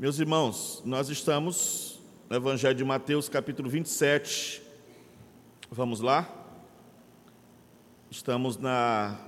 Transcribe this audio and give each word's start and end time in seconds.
Meus 0.00 0.18
irmãos, 0.18 0.82
nós 0.86 1.10
estamos 1.10 2.00
no 2.30 2.34
Evangelho 2.34 2.74
de 2.74 2.82
Mateus, 2.82 3.28
capítulo 3.28 3.68
27. 3.68 4.62
Vamos 5.70 6.00
lá? 6.00 6.26
Estamos 8.10 8.56
na 8.56 9.18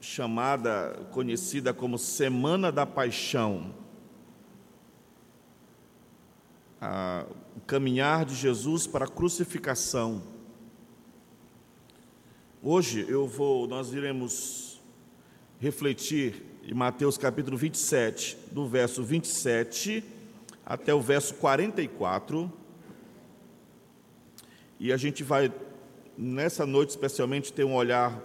chamada, 0.00 1.06
conhecida 1.12 1.72
como 1.72 1.96
Semana 1.96 2.72
da 2.72 2.84
Paixão. 2.84 3.72
o 7.56 7.60
caminhar 7.60 8.24
de 8.24 8.34
Jesus 8.34 8.88
para 8.88 9.04
a 9.04 9.08
crucificação. 9.08 10.24
Hoje 12.60 13.06
eu 13.08 13.28
vou, 13.28 13.68
nós 13.68 13.92
iremos 13.92 14.82
refletir 15.60 16.49
em 16.70 16.74
Mateus 16.74 17.18
capítulo 17.18 17.56
27, 17.56 18.38
do 18.52 18.64
verso 18.64 19.02
27 19.02 20.04
até 20.64 20.94
o 20.94 21.00
verso 21.00 21.34
44. 21.34 22.50
E 24.78 24.92
a 24.92 24.96
gente 24.96 25.24
vai, 25.24 25.52
nessa 26.16 26.64
noite 26.64 26.90
especialmente, 26.90 27.52
ter 27.52 27.64
um 27.64 27.74
olhar, 27.74 28.16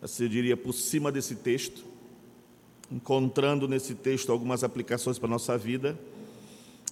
eh, 0.00 0.06
se 0.06 0.28
diria, 0.28 0.56
por 0.56 0.72
cima 0.72 1.10
desse 1.10 1.34
texto, 1.34 1.84
encontrando 2.88 3.66
nesse 3.66 3.96
texto 3.96 4.30
algumas 4.30 4.62
aplicações 4.62 5.18
para 5.18 5.26
a 5.26 5.30
nossa 5.30 5.58
vida. 5.58 5.98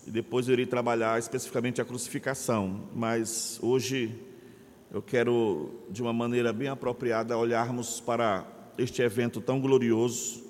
E 0.04 0.10
depois 0.10 0.48
eu 0.48 0.54
irei 0.54 0.66
trabalhar 0.66 1.20
especificamente 1.20 1.80
a 1.80 1.84
crucificação. 1.84 2.80
Mas 2.92 3.60
hoje 3.62 4.12
eu 4.92 5.00
quero, 5.00 5.70
de 5.88 6.02
uma 6.02 6.12
maneira 6.12 6.52
bem 6.52 6.66
apropriada, 6.66 7.38
olharmos 7.38 8.00
para 8.00 8.53
este 8.78 9.02
evento 9.02 9.40
tão 9.40 9.60
glorioso 9.60 10.44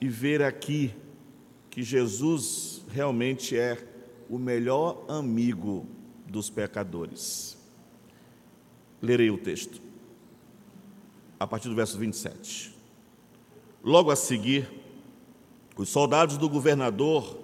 e 0.00 0.08
ver 0.08 0.42
aqui 0.42 0.94
que 1.70 1.82
Jesus 1.82 2.84
realmente 2.90 3.56
é 3.56 3.78
o 4.28 4.38
melhor 4.38 5.04
amigo 5.08 5.86
dos 6.26 6.50
pecadores. 6.50 7.56
Lerei 9.00 9.30
o 9.30 9.38
texto, 9.38 9.80
a 11.38 11.46
partir 11.46 11.68
do 11.68 11.74
verso 11.74 11.98
27. 11.98 12.74
Logo 13.82 14.10
a 14.10 14.16
seguir, 14.16 14.68
os 15.76 15.88
soldados 15.88 16.38
do 16.38 16.48
governador, 16.48 17.38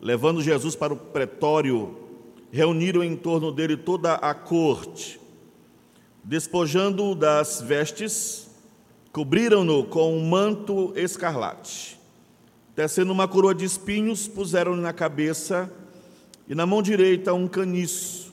levando 0.00 0.42
Jesus 0.42 0.74
para 0.74 0.92
o 0.92 0.96
pretório, 0.96 1.96
reuniram 2.50 3.02
em 3.02 3.16
torno 3.16 3.50
dele 3.50 3.76
toda 3.76 4.14
a 4.14 4.34
corte. 4.34 5.20
Despojando-o 6.24 7.14
das 7.14 7.62
vestes, 7.62 8.51
cobriram-no 9.12 9.84
com 9.84 10.16
um 10.16 10.26
manto 10.26 10.92
escarlate. 10.96 12.00
Tecendo 12.74 13.12
uma 13.12 13.28
coroa 13.28 13.54
de 13.54 13.66
espinhos, 13.66 14.26
puseram-lhe 14.26 14.80
na 14.80 14.94
cabeça 14.94 15.70
e 16.48 16.54
na 16.54 16.64
mão 16.64 16.82
direita 16.82 17.34
um 17.34 17.46
caniço. 17.46 18.32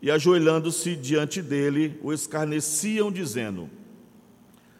E 0.00 0.10
ajoelhando-se 0.10 0.96
diante 0.96 1.42
dele, 1.42 1.98
o 2.02 2.12
escarneciam, 2.12 3.12
dizendo: 3.12 3.68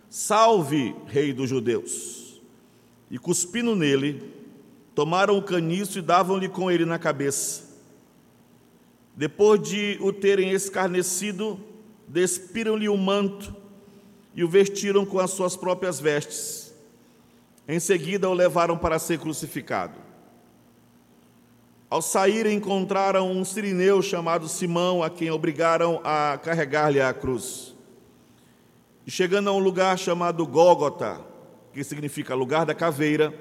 Salve, 0.08 0.94
Rei 1.06 1.32
dos 1.32 1.50
Judeus! 1.50 2.40
E 3.10 3.18
cuspindo 3.18 3.76
nele, 3.76 4.22
tomaram 4.94 5.36
o 5.36 5.42
caniço 5.42 5.98
e 5.98 6.02
davam-lhe 6.02 6.48
com 6.48 6.70
ele 6.70 6.86
na 6.86 6.98
cabeça. 6.98 7.62
Depois 9.14 9.62
de 9.62 9.98
o 10.00 10.12
terem 10.12 10.50
escarnecido, 10.50 11.60
despiram-lhe 12.08 12.88
o 12.88 12.96
manto 12.96 13.63
e 14.34 14.42
o 14.42 14.48
vestiram 14.48 15.06
com 15.06 15.18
as 15.18 15.30
suas 15.30 15.56
próprias 15.56 16.00
vestes. 16.00 16.74
Em 17.66 17.78
seguida, 17.78 18.28
o 18.28 18.34
levaram 18.34 18.76
para 18.76 18.98
ser 18.98 19.18
crucificado. 19.18 19.98
Ao 21.88 22.02
sair, 22.02 22.46
encontraram 22.46 23.30
um 23.30 23.44
sirineu 23.44 24.02
chamado 24.02 24.48
Simão, 24.48 25.02
a 25.02 25.08
quem 25.08 25.30
obrigaram 25.30 26.00
a 26.02 26.38
carregar-lhe 26.42 27.00
a 27.00 27.14
cruz. 27.14 27.74
E 29.06 29.10
chegando 29.10 29.48
a 29.48 29.52
um 29.52 29.58
lugar 29.58 29.98
chamado 29.98 30.46
Gólgota, 30.46 31.20
que 31.72 31.84
significa 31.84 32.34
lugar 32.34 32.66
da 32.66 32.74
caveira, 32.74 33.32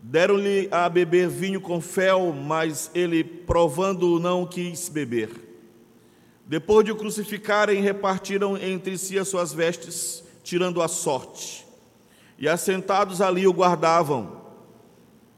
deram-lhe 0.00 0.68
a 0.72 0.88
beber 0.88 1.28
vinho 1.28 1.60
com 1.60 1.80
fel, 1.80 2.32
mas 2.32 2.90
ele, 2.94 3.22
provando, 3.22 4.18
não 4.18 4.44
quis 4.44 4.88
beber. 4.88 5.51
Depois 6.52 6.84
de 6.84 6.92
o 6.92 6.96
crucificarem, 6.96 7.80
repartiram 7.80 8.58
entre 8.58 8.98
si 8.98 9.18
as 9.18 9.26
suas 9.26 9.54
vestes, 9.54 10.22
tirando 10.44 10.82
a 10.82 10.86
sorte. 10.86 11.66
E 12.38 12.46
assentados 12.46 13.22
ali 13.22 13.46
o 13.46 13.54
guardavam. 13.54 14.42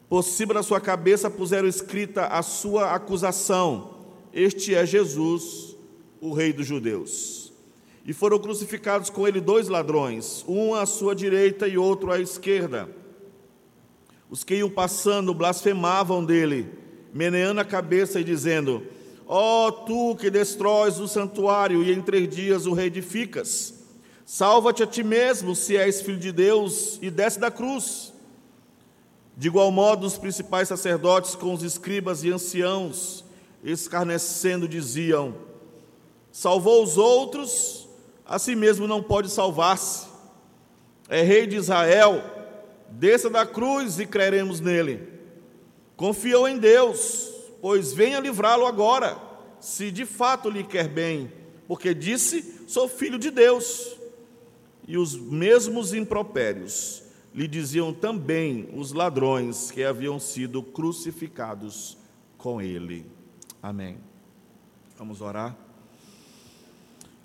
Por 0.08 0.24
cima 0.24 0.54
da 0.54 0.62
sua 0.64 0.80
cabeça 0.80 1.30
puseram 1.30 1.68
escrita 1.68 2.26
a 2.26 2.42
sua 2.42 2.96
acusação: 2.96 3.94
Este 4.32 4.74
é 4.74 4.84
Jesus, 4.84 5.76
o 6.20 6.32
Rei 6.32 6.52
dos 6.52 6.66
Judeus. 6.66 7.52
E 8.04 8.12
foram 8.12 8.40
crucificados 8.40 9.08
com 9.08 9.28
ele 9.28 9.40
dois 9.40 9.68
ladrões, 9.68 10.44
um 10.48 10.74
à 10.74 10.84
sua 10.84 11.14
direita 11.14 11.68
e 11.68 11.78
outro 11.78 12.10
à 12.10 12.18
esquerda. 12.18 12.88
Os 14.28 14.42
que 14.42 14.56
iam 14.56 14.68
passando 14.68 15.32
blasfemavam 15.32 16.24
dele, 16.24 16.68
meneando 17.12 17.60
a 17.60 17.64
cabeça 17.64 18.18
e 18.18 18.24
dizendo: 18.24 18.82
Ó 19.36 19.66
oh, 19.66 19.72
tu 19.72 20.14
que 20.14 20.30
destróis 20.30 21.00
o 21.00 21.08
santuário 21.08 21.82
e 21.82 21.92
em 21.92 22.00
três 22.00 22.32
dias 22.32 22.66
o 22.66 22.72
reedificas, 22.72 23.74
salva-te 24.24 24.84
a 24.84 24.86
ti 24.86 25.02
mesmo, 25.02 25.56
se 25.56 25.76
és 25.76 26.00
filho 26.00 26.20
de 26.20 26.30
Deus, 26.30 27.00
e 27.02 27.10
desce 27.10 27.40
da 27.40 27.50
cruz. 27.50 28.12
De 29.36 29.48
igual 29.48 29.72
modo, 29.72 30.06
os 30.06 30.16
principais 30.16 30.68
sacerdotes 30.68 31.34
com 31.34 31.52
os 31.52 31.64
escribas 31.64 32.22
e 32.22 32.30
anciãos, 32.30 33.24
escarnecendo, 33.64 34.68
diziam: 34.68 35.34
Salvou 36.30 36.84
os 36.84 36.96
outros, 36.96 37.88
a 38.24 38.38
si 38.38 38.54
mesmo 38.54 38.86
não 38.86 39.02
pode 39.02 39.28
salvar-se. 39.28 40.06
É 41.08 41.22
rei 41.22 41.48
de 41.48 41.56
Israel, 41.56 42.22
desça 42.88 43.28
da 43.28 43.44
cruz 43.44 43.98
e 43.98 44.06
creremos 44.06 44.60
nele. 44.60 45.08
Confiou 45.96 46.46
em 46.46 46.56
Deus, 46.56 47.33
pois 47.64 47.94
venha 47.94 48.20
livrá-lo 48.20 48.66
agora, 48.66 49.18
se 49.58 49.90
de 49.90 50.04
fato 50.04 50.50
lhe 50.50 50.62
quer 50.62 50.86
bem, 50.86 51.32
porque 51.66 51.94
disse: 51.94 52.62
Sou 52.68 52.86
filho 52.86 53.18
de 53.18 53.30
Deus. 53.30 53.96
E 54.86 54.98
os 54.98 55.16
mesmos 55.16 55.94
impropérios 55.94 57.02
lhe 57.32 57.48
diziam 57.48 57.90
também 57.90 58.68
os 58.74 58.92
ladrões 58.92 59.70
que 59.70 59.82
haviam 59.82 60.20
sido 60.20 60.62
crucificados 60.62 61.96
com 62.36 62.60
ele. 62.60 63.06
Amém. 63.62 63.96
Vamos 64.98 65.22
orar. 65.22 65.56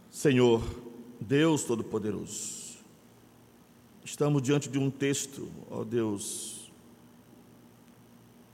Senhor, 0.09 0.63
Deus 1.19 1.65
Todo-Poderoso, 1.65 2.77
estamos 4.05 4.41
diante 4.41 4.69
de 4.69 4.79
um 4.79 4.89
texto, 4.89 5.49
ó 5.69 5.83
Deus, 5.83 6.71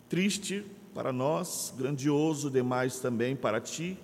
triste, 0.09 0.65
para 0.95 1.11
nós, 1.11 1.73
grandioso 1.77 2.49
demais 2.49 3.01
também 3.01 3.35
para 3.35 3.59
ti, 3.59 3.99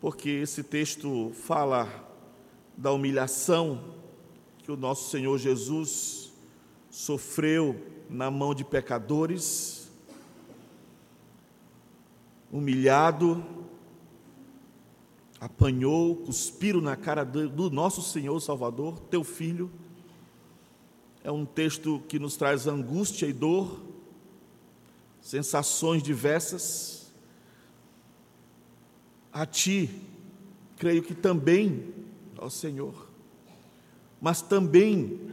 porque 0.00 0.28
esse 0.28 0.64
texto 0.64 1.30
fala 1.34 1.88
da 2.76 2.90
humilhação 2.90 3.94
que 4.58 4.72
o 4.72 4.76
nosso 4.76 5.08
Senhor 5.08 5.38
Jesus 5.38 6.32
sofreu 6.90 7.80
na 8.10 8.28
mão 8.28 8.52
de 8.52 8.64
pecadores, 8.64 9.88
humilhado, 12.50 13.40
apanhou, 15.38 16.16
cuspiram 16.16 16.80
na 16.80 16.96
cara 16.96 17.22
do 17.22 17.70
nosso 17.70 18.02
Senhor 18.02 18.40
Salvador, 18.40 18.98
teu 18.98 19.22
filho. 19.22 19.70
É 21.22 21.30
um 21.30 21.46
texto 21.46 22.02
que 22.08 22.18
nos 22.18 22.36
traz 22.36 22.66
angústia 22.66 23.26
e 23.26 23.32
dor, 23.32 23.91
sensações 25.22 26.02
diversas. 26.02 27.12
A 29.32 29.46
Ti, 29.46 29.88
creio 30.76 31.02
que 31.02 31.14
também 31.14 31.94
ao 32.36 32.50
Senhor, 32.50 33.08
mas 34.20 34.42
também 34.42 35.30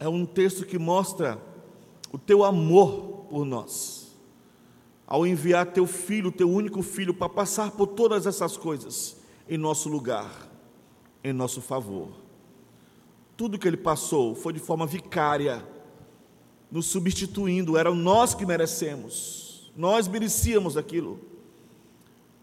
é 0.00 0.08
um 0.08 0.26
texto 0.26 0.66
que 0.66 0.78
mostra 0.78 1.40
o 2.10 2.18
Teu 2.18 2.42
amor 2.42 3.26
por 3.28 3.44
nós, 3.44 4.08
ao 5.06 5.26
enviar 5.26 5.66
Teu 5.66 5.86
Filho, 5.86 6.32
Teu 6.32 6.50
único 6.50 6.82
Filho, 6.82 7.14
para 7.14 7.28
passar 7.28 7.70
por 7.70 7.88
todas 7.88 8.26
essas 8.26 8.56
coisas 8.56 9.18
em 9.48 9.58
nosso 9.58 9.88
lugar, 9.88 10.50
em 11.22 11.32
nosso 11.32 11.60
favor. 11.60 12.08
Tudo 13.36 13.58
que 13.58 13.68
Ele 13.68 13.76
passou 13.76 14.34
foi 14.34 14.52
de 14.52 14.58
forma 14.58 14.86
vicária, 14.86 15.64
nos 16.72 16.86
substituindo, 16.86 17.76
eram 17.76 17.94
nós 17.94 18.34
que 18.34 18.44
merecemos, 18.44 19.70
nós 19.76 20.08
merecíamos 20.08 20.76
aquilo, 20.76 21.20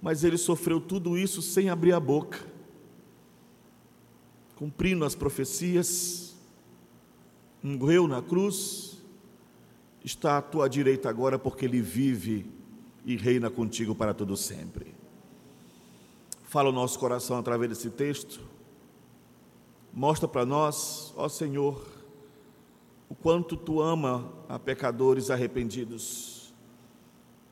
mas 0.02 0.24
ele 0.24 0.38
sofreu 0.38 0.80
tudo 0.80 1.18
isso 1.18 1.42
sem 1.42 1.70
abrir 1.70 1.92
a 1.92 2.00
boca, 2.00 2.40
cumprindo 4.56 5.04
as 5.04 5.16
profecias, 5.16 6.36
morreu 7.62 8.08
na 8.08 8.22
cruz 8.22 8.90
está 10.04 10.38
à 10.38 10.42
tua 10.42 10.70
direita 10.70 11.10
agora, 11.10 11.38
porque 11.38 11.66
Ele 11.66 11.82
vive 11.82 12.46
e 13.06 13.16
reina 13.16 13.50
contigo 13.50 13.94
para 13.94 14.14
todo 14.14 14.36
sempre. 14.38 14.94
Fala 16.44 16.70
o 16.70 16.74
nosso 16.74 16.98
coração 16.98 17.38
através 17.38 17.70
desse 17.70 17.90
texto. 17.90 18.42
Mostra 19.94 20.28
para 20.28 20.46
nós, 20.46 21.14
ó 21.16 21.28
Senhor, 21.28 21.86
o 23.10 23.16
quanto 23.16 23.58
tu 23.58 23.82
ama 23.82 24.32
a 24.48 24.60
pecadores 24.60 25.32
arrependidos 25.32 26.54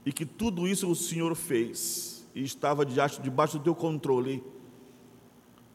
e 0.05 0.13
que 0.13 0.25
tudo 0.25 0.67
isso 0.67 0.89
o 0.89 0.95
Senhor 0.95 1.35
fez 1.35 2.25
e 2.33 2.43
estava 2.43 2.85
debaixo 2.85 3.57
do 3.57 3.63
teu 3.63 3.75
controle 3.75 4.43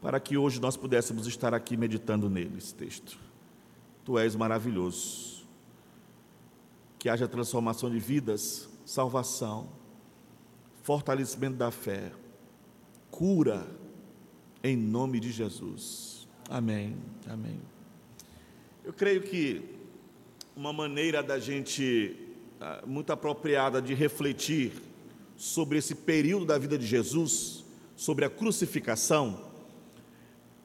para 0.00 0.19
que 0.19 0.37
hoje 0.37 0.61
nós 0.61 0.76
pudéssemos 0.76 1.26
estar 1.26 1.52
aqui 1.52 1.76
meditando 1.76 2.31
nele, 2.31 2.58
esse 2.58 2.75
texto. 2.75 3.19
Tu 4.05 4.19
és 4.19 4.34
maravilhoso. 4.34 5.46
Que 6.99 7.08
haja 7.08 7.28
transformação 7.28 7.88
de 7.90 7.99
vidas, 7.99 8.69
salvação, 8.85 9.69
fortalecimento 10.82 11.56
da 11.56 11.70
fé, 11.70 12.12
cura, 13.11 13.67
em 14.62 14.76
nome 14.76 15.20
de 15.20 15.31
Jesus. 15.31 16.28
Amém. 16.49 16.96
Amém. 17.28 17.71
Eu 18.84 18.93
creio 18.93 19.23
que 19.23 19.62
uma 20.56 20.73
maneira 20.73 21.23
da 21.23 21.38
gente 21.38 22.17
ah, 22.61 22.82
muito 22.84 23.12
apropriada 23.12 23.81
de 23.81 23.94
refletir 23.94 24.73
sobre 25.37 25.79
esse 25.79 25.94
período 25.94 26.46
da 26.46 26.58
vida 26.58 26.76
de 26.76 26.84
Jesus, 26.84 27.64
sobre 27.94 28.25
a 28.25 28.31
crucificação, 28.31 29.52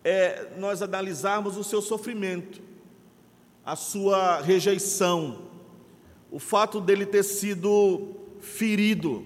é 0.03 0.51
nós 0.57 0.81
analisarmos 0.81 1.57
o 1.57 1.63
seu 1.63 1.79
sofrimento, 1.79 2.59
a 3.63 3.75
sua 3.75 4.41
rejeição, 4.41 5.43
o 6.31 6.39
fato 6.39 6.81
dele 6.81 7.05
ter 7.05 7.23
sido 7.23 8.15
ferido, 8.41 9.23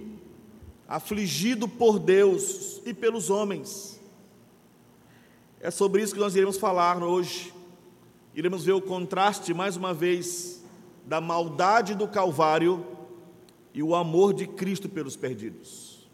afligido 0.85 1.65
por 1.65 1.97
Deus 1.97 2.81
e 2.85 2.93
pelos 2.93 3.29
homens. 3.29 4.01
É 5.61 5.71
sobre 5.71 6.03
isso 6.03 6.13
que 6.13 6.19
nós 6.19 6.35
iremos 6.35 6.57
falar 6.57 7.01
hoje. 7.01 7.53
Iremos 8.33 8.63
ver 8.63 8.71
o 8.71 8.81
contraste, 8.81 9.53
mais 9.53 9.75
uma 9.75 9.93
vez, 9.93 10.63
da 11.05 11.19
maldade 11.19 11.95
do 11.95 12.07
Calvário 12.07 12.85
e 13.73 13.83
o 13.83 13.93
amor 13.93 14.33
de 14.33 14.47
Cristo 14.47 14.87
pelos 14.87 15.15
perdidos. 15.15 16.09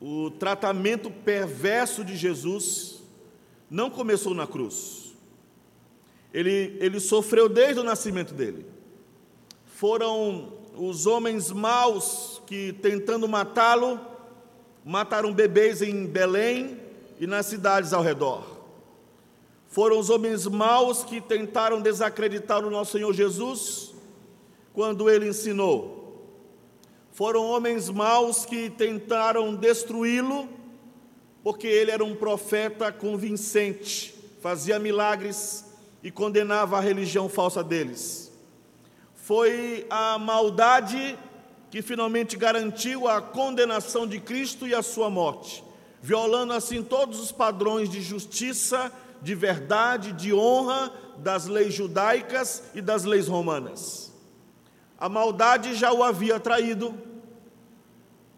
O 0.00 0.30
tratamento 0.30 1.10
perverso 1.10 2.04
de 2.04 2.16
Jesus 2.16 3.02
não 3.68 3.90
começou 3.90 4.32
na 4.34 4.46
cruz. 4.46 5.16
Ele, 6.32 6.76
ele 6.80 7.00
sofreu 7.00 7.48
desde 7.48 7.80
o 7.80 7.84
nascimento 7.84 8.32
dele. 8.32 8.64
Foram 9.64 10.52
os 10.76 11.06
homens 11.06 11.50
maus 11.50 12.40
que, 12.46 12.72
tentando 12.74 13.26
matá-lo, 13.26 14.00
mataram 14.84 15.32
bebês 15.32 15.82
em 15.82 16.06
Belém 16.06 16.78
e 17.18 17.26
nas 17.26 17.46
cidades 17.46 17.92
ao 17.92 18.02
redor. 18.02 18.57
Foram 19.68 19.98
os 19.98 20.10
homens 20.10 20.46
maus 20.46 21.04
que 21.04 21.20
tentaram 21.20 21.80
desacreditar 21.80 22.64
o 22.64 22.70
nosso 22.70 22.92
Senhor 22.92 23.12
Jesus 23.12 23.94
quando 24.72 25.08
ele 25.08 25.28
ensinou. 25.28 25.98
Foram 27.12 27.44
homens 27.44 27.90
maus 27.90 28.44
que 28.44 28.70
tentaram 28.70 29.54
destruí-lo 29.54 30.48
porque 31.42 31.66
ele 31.66 31.90
era 31.90 32.04
um 32.04 32.14
profeta 32.14 32.90
convincente, 32.92 34.14
fazia 34.40 34.78
milagres 34.78 35.64
e 36.02 36.10
condenava 36.10 36.76
a 36.78 36.80
religião 36.80 37.28
falsa 37.28 37.62
deles. 37.62 38.32
Foi 39.14 39.86
a 39.90 40.18
maldade 40.18 41.18
que 41.70 41.82
finalmente 41.82 42.36
garantiu 42.36 43.06
a 43.06 43.20
condenação 43.20 44.06
de 44.06 44.18
Cristo 44.18 44.66
e 44.66 44.74
a 44.74 44.82
sua 44.82 45.10
morte, 45.10 45.62
violando 46.00 46.52
assim 46.52 46.82
todos 46.82 47.20
os 47.20 47.30
padrões 47.30 47.90
de 47.90 48.00
justiça, 48.00 48.92
de 49.20 49.34
verdade, 49.34 50.12
de 50.12 50.32
honra 50.32 50.92
das 51.18 51.46
leis 51.46 51.74
judaicas 51.74 52.62
e 52.74 52.80
das 52.80 53.04
leis 53.04 53.28
romanas. 53.28 54.12
A 54.98 55.08
maldade 55.08 55.74
já 55.74 55.92
o 55.92 56.02
havia 56.02 56.40
traído, 56.40 56.94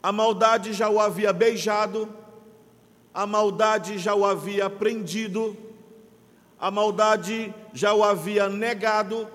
a 0.02 0.12
maldade 0.12 0.72
já 0.72 0.88
o 0.88 0.98
havia 0.98 1.32
beijado, 1.32 2.08
a 3.12 3.26
maldade 3.26 3.98
já 3.98 4.14
o 4.14 4.24
havia 4.24 4.70
prendido, 4.70 5.56
a 6.58 6.70
maldade 6.70 7.54
já 7.72 7.92
o 7.92 8.04
havia 8.04 8.48
negado, 8.48 9.26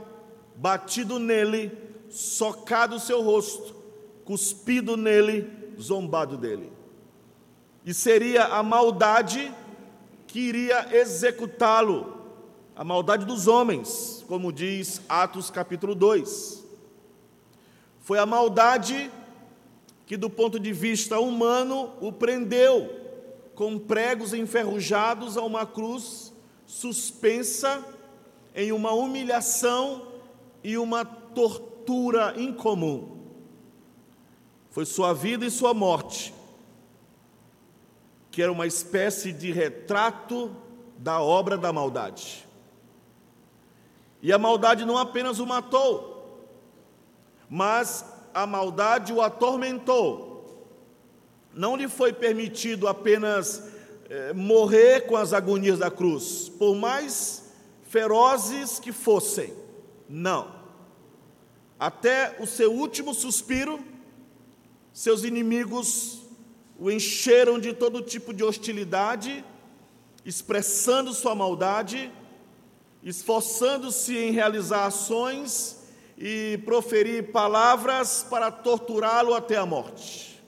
batido 0.55 1.19
nele, 1.19 1.71
socado 2.09 2.99
seu 2.99 3.21
rosto, 3.21 3.75
cuspido 4.23 4.95
nele, 4.95 5.51
zombado 5.79 6.37
dele. 6.37 6.71
E 7.85 7.93
seria 7.93 8.45
a 8.45 8.63
maldade 8.63 9.53
que 10.35 10.41
iria 10.41 10.93
executá-lo, 10.93 12.13
a 12.75 12.83
maldade 12.83 13.25
dos 13.25 13.47
homens, 13.47 14.25
como 14.27 14.51
diz 14.51 14.99
Atos 15.07 15.49
capítulo 15.49 15.95
2. 15.95 16.61
Foi 18.01 18.19
a 18.19 18.25
maldade 18.25 19.09
que, 20.05 20.17
do 20.17 20.29
ponto 20.29 20.59
de 20.59 20.73
vista 20.73 21.17
humano, 21.21 21.93
o 22.01 22.11
prendeu 22.11 22.89
com 23.55 23.79
pregos 23.79 24.33
enferrujados 24.33 25.37
a 25.37 25.41
uma 25.41 25.65
cruz 25.65 26.33
suspensa 26.65 27.81
em 28.53 28.73
uma 28.73 28.91
humilhação 28.91 30.05
e 30.61 30.77
uma 30.77 31.05
tortura 31.05 32.33
incomum. 32.35 33.21
Foi 34.69 34.85
sua 34.85 35.13
vida 35.13 35.45
e 35.45 35.49
sua 35.49 35.73
morte, 35.73 36.34
que 38.35 38.41
era 38.41 38.51
uma 38.51 38.67
espécie 38.67 39.31
de 39.31 39.49
retrato 39.49 40.53
da 40.97 41.21
obra 41.21 41.57
da 41.57 41.71
maldade. 41.71 42.45
E 44.21 44.33
a 44.33 44.37
maldade 44.37 44.83
não 44.83 44.97
apenas 44.97 45.39
o 45.39 45.45
matou, 45.45 46.45
mas 47.49 48.03
a 48.33 48.45
maldade 48.45 49.13
o 49.13 49.21
atormentou 49.21 50.69
não 51.53 51.77
lhe 51.77 51.87
foi 51.87 52.11
permitido 52.11 52.89
apenas 52.89 53.69
eh, 54.09 54.33
morrer 54.33 55.07
com 55.07 55.15
as 55.15 55.31
agonias 55.31 55.79
da 55.79 55.89
cruz, 55.89 56.49
por 56.59 56.75
mais 56.75 57.53
ferozes 57.83 58.79
que 58.79 58.91
fossem. 58.91 59.53
Não. 60.09 60.53
Até 61.79 62.35
o 62.41 62.45
seu 62.45 62.73
último 62.73 63.13
suspiro, 63.13 63.79
seus 64.91 65.23
inimigos 65.23 66.24
o 66.77 66.91
encheram 66.91 67.59
de 67.59 67.73
todo 67.73 68.01
tipo 68.01 68.33
de 68.33 68.43
hostilidade, 68.43 69.43
expressando 70.25 71.13
sua 71.13 71.35
maldade, 71.35 72.11
esforçando-se 73.03 74.17
em 74.17 74.31
realizar 74.31 74.85
ações 74.85 75.83
e 76.17 76.59
proferir 76.65 77.31
palavras 77.31 78.25
para 78.29 78.51
torturá-lo 78.51 79.33
até 79.33 79.57
a 79.57 79.65
morte. 79.65 80.41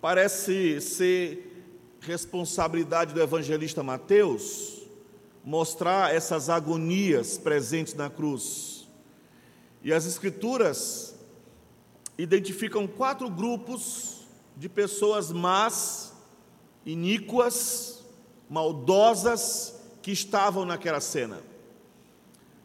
Parece 0.00 0.80
ser 0.80 1.52
responsabilidade 2.00 3.12
do 3.12 3.20
evangelista 3.20 3.82
Mateus 3.82 4.76
mostrar 5.44 6.14
essas 6.14 6.48
agonias 6.48 7.38
presentes 7.38 7.94
na 7.94 8.10
cruz. 8.10 8.86
E 9.82 9.92
as 9.92 10.04
Escrituras 10.04 11.15
identificam 12.18 12.86
quatro 12.86 13.28
grupos 13.28 14.22
de 14.56 14.68
pessoas 14.68 15.32
más, 15.32 16.14
iníquas, 16.84 18.04
maldosas 18.48 19.74
que 20.00 20.10
estavam 20.10 20.64
naquela 20.64 21.00
cena. 21.00 21.40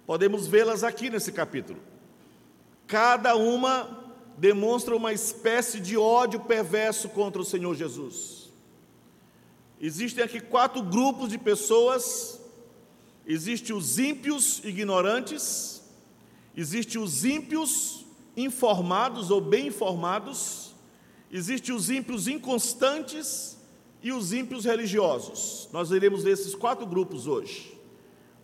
Podemos 0.05 0.48
vê-las 0.48 0.84
aqui 0.84 1.10
nesse 1.10 1.31
capítulo. 1.31 1.79
Cada 2.88 3.36
uma 3.36 4.00
demonstra 4.38 4.96
uma 4.96 5.13
espécie 5.13 5.79
de 5.79 5.98
ódio 5.98 6.41
perverso 6.41 7.10
contra 7.10 7.41
o 7.41 7.46
Senhor 7.46 7.75
Jesus. 7.75 8.50
Existem 9.79 10.24
aqui 10.24 10.39
quatro 10.39 10.81
grupos 10.81 11.29
de 11.29 11.38
pessoas: 11.38 12.39
existe 13.25 13.74
os 13.74 13.98
ímpios 13.98 14.62
ignorantes, 14.63 15.81
existe 16.55 17.00
os 17.00 17.25
ímpios 17.25 18.05
informados 18.36 19.32
ou 19.32 19.42
bem 19.42 19.68
informados, 19.68 20.74
existe 21.32 21.72
os 21.72 21.90
ímpios 21.90 22.28
inconstantes 22.28 23.58
e 24.02 24.12
os 24.12 24.34
ímpios 24.34 24.66
religiosos. 24.66 25.70
Nós 25.72 25.92
iremos 25.92 26.24
ver 26.24 26.32
esses 26.32 26.56
quatro 26.56 26.86
grupos 26.86 27.28
hoje. 27.28 27.80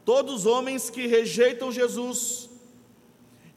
Todos 0.06 0.46
homens 0.46 0.90
que 0.90 1.08
rejeitam 1.08 1.72
Jesus, 1.72 2.48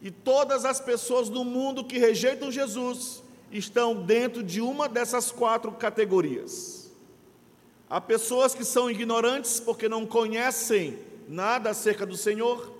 e 0.02 0.10
todas 0.10 0.64
as 0.64 0.80
pessoas 0.80 1.28
do 1.28 1.44
mundo 1.44 1.84
que 1.84 1.98
rejeitam 1.98 2.50
Jesus 2.50 3.22
estão 3.52 4.02
dentro 4.02 4.42
de 4.42 4.60
uma 4.60 4.88
dessas 4.88 5.30
quatro 5.30 5.72
categorias. 5.72 6.90
Há 7.88 8.00
pessoas 8.00 8.54
que 8.54 8.64
são 8.64 8.90
ignorantes 8.90 9.60
porque 9.60 9.88
não 9.88 10.06
conhecem 10.06 10.98
nada 11.28 11.70
acerca 11.70 12.06
do 12.06 12.16
Senhor. 12.16 12.79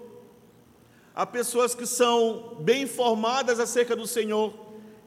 Há 1.15 1.27
pessoas 1.27 1.75
que 1.75 1.87
são 1.87 2.57
bem 2.61 2.83
informadas 2.83 3.59
acerca 3.59 3.97
do 3.97 4.07
Senhor 4.07 4.55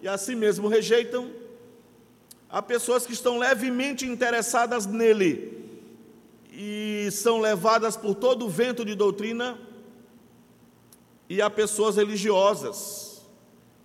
e 0.02 0.08
assim 0.08 0.36
mesmo 0.36 0.68
rejeitam. 0.68 1.32
Há 2.50 2.62
pessoas 2.62 3.06
que 3.06 3.14
estão 3.14 3.38
levemente 3.38 4.06
interessadas 4.06 4.86
nele 4.86 5.64
e 6.52 7.10
são 7.12 7.40
levadas 7.40 7.98
por 7.98 8.14
todo 8.14 8.46
o 8.46 8.50
vento 8.50 8.86
de 8.86 8.94
doutrina. 8.94 9.58
E 11.30 11.42
há 11.42 11.50
pessoas 11.50 11.96
religiosas 11.96 13.26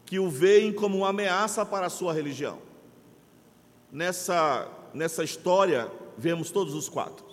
que 0.04 0.18
o 0.18 0.28
veem 0.28 0.72
como 0.72 0.98
uma 0.98 1.08
ameaça 1.10 1.64
para 1.64 1.86
a 1.86 1.90
sua 1.90 2.12
religião. 2.12 2.58
Nessa, 3.90 4.68
nessa 4.92 5.22
história, 5.22 5.90
vemos 6.16 6.50
todos 6.50 6.74
os 6.74 6.88
quatro. 6.88 7.24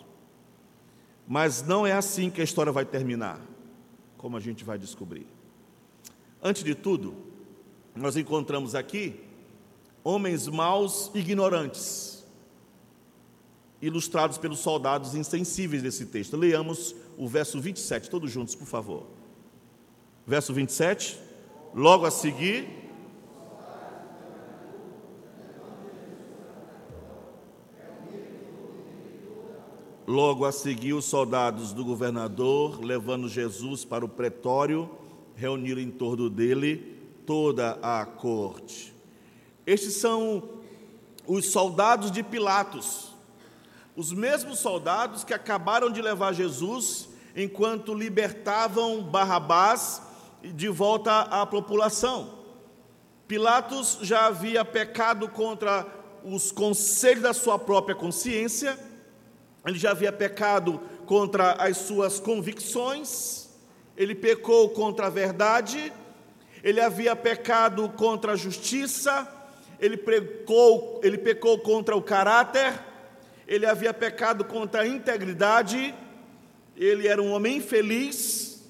Mas 1.28 1.64
não 1.64 1.88
é 1.88 1.92
assim 1.92 2.30
que 2.30 2.40
a 2.40 2.44
história 2.44 2.72
vai 2.72 2.86
terminar, 2.86 3.42
como 4.18 4.38
a 4.38 4.40
gente 4.40 4.64
vai 4.64 4.78
descobrir. 4.78 5.28
Antes 6.42 6.64
de 6.64 6.76
tudo, 6.76 7.16
nós 7.96 8.16
encontramos 8.16 8.76
aqui 8.76 9.20
homens 10.04 10.48
maus 10.48 11.10
ignorantes, 11.16 12.24
ilustrados 13.82 14.38
pelos 14.38 14.60
soldados 14.60 15.16
insensíveis 15.16 15.82
desse 15.82 16.06
texto. 16.06 16.38
Leamos 16.38 16.96
o 17.18 17.28
verso 17.28 17.60
27, 17.60 18.10
todos 18.10 18.32
juntos, 18.32 18.54
por 18.54 18.68
favor. 18.68 19.08
Verso 20.28 20.54
27, 20.54 21.20
logo 21.74 22.06
a 22.06 22.12
seguir, 22.12 22.85
Logo 30.08 30.46
a 30.46 30.52
seguir, 30.52 30.94
os 30.94 31.06
soldados 31.06 31.74
do 31.74 31.84
governador, 31.84 32.80
levando 32.80 33.28
Jesus 33.28 33.84
para 33.84 34.06
o 34.06 34.10
pretório, 34.10 34.88
reuniram 35.36 35.82
em 35.82 35.90
torno 35.90 36.30
dele 36.30 36.96
toda 37.26 37.80
a 37.82 38.06
corte. 38.06 38.94
Estes 39.66 39.96
são 39.96 40.44
os 41.26 41.48
soldados 41.48 42.12
de 42.12 42.22
Pilatos, 42.22 43.16
os 43.96 44.14
mesmos 44.14 44.60
soldados 44.60 45.24
que 45.24 45.34
acabaram 45.34 45.90
de 45.90 46.04
levar 46.04 46.34
Jesus 46.34 47.10
enquanto 47.36 47.92
libertavam 47.92 49.02
Barrabás 49.02 50.04
de 50.44 50.70
volta 50.70 51.22
à 51.22 51.48
população. 51.48 52.30
Pilatos 53.28 53.98
já 54.04 54.28
havia 54.28 54.64
pecado 54.64 55.28
contra 55.30 55.88
os 56.24 56.52
conselhos 56.52 57.24
da 57.24 57.34
sua 57.34 57.58
própria 57.58 57.96
consciência 57.96 58.78
ele 59.66 59.80
já 59.80 59.92
havia 59.92 60.12
pecado 60.12 60.80
contra 61.06 61.54
as 61.54 61.78
suas 61.78 62.20
convicções, 62.20 63.50
ele 63.98 64.14
pecou 64.14 64.70
contra 64.70 65.08
a 65.08 65.10
verdade, 65.10 65.92
ele 66.64 66.82
havia 66.82 67.16
pecado 67.16 67.90
contra 67.90 68.34
a 68.34 68.36
justiça, 68.36 69.28
ele 69.80 69.98
pecou, 69.98 71.00
ele 71.04 71.18
pecou 71.18 71.60
contra 71.60 71.96
o 71.96 72.02
caráter, 72.02 72.80
ele 73.48 73.66
havia 73.66 73.94
pecado 73.94 74.44
contra 74.44 74.82
a 74.82 74.88
integridade, 74.88 75.94
ele 76.76 77.08
era 77.08 77.22
um 77.22 77.32
homem 77.32 77.58
infeliz, 77.58 78.64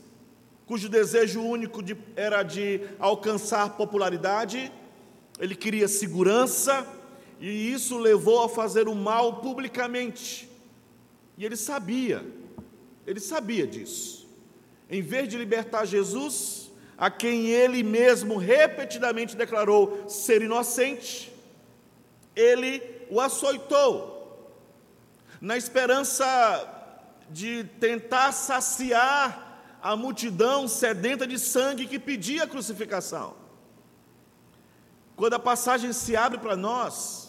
cujo 0.65 0.89
desejo 0.89 1.41
único 1.41 1.81
de, 1.81 1.95
era 2.15 2.43
de 2.43 2.81
alcançar 2.99 3.77
popularidade, 3.77 4.71
ele 5.39 5.55
queria 5.55 5.87
segurança, 5.87 6.85
e 7.39 7.71
isso 7.71 7.97
levou 7.97 8.43
a 8.43 8.49
fazer 8.49 8.87
o 8.87 8.95
mal 8.95 9.37
publicamente. 9.41 10.54
E 11.37 11.45
ele 11.45 11.55
sabia, 11.55 12.25
ele 13.05 13.19
sabia 13.19 13.67
disso. 13.67 14.27
Em 14.89 15.01
vez 15.01 15.27
de 15.27 15.37
libertar 15.37 15.85
Jesus, 15.85 16.71
a 16.97 17.09
quem 17.09 17.47
ele 17.47 17.83
mesmo 17.83 18.37
repetidamente 18.37 19.35
declarou 19.35 20.07
ser 20.07 20.41
inocente, 20.41 21.33
ele 22.35 22.81
o 23.09 23.19
açoitou, 23.19 24.13
na 25.41 25.57
esperança 25.57 26.25
de 27.29 27.63
tentar 27.79 28.31
saciar 28.31 29.77
a 29.81 29.95
multidão 29.95 30.67
sedenta 30.67 31.27
de 31.27 31.37
sangue 31.37 31.85
que 31.85 31.99
pedia 31.99 32.43
a 32.43 32.47
crucificação. 32.47 33.35
Quando 35.15 35.33
a 35.33 35.39
passagem 35.39 35.93
se 35.93 36.15
abre 36.15 36.39
para 36.39 36.55
nós, 36.55 37.24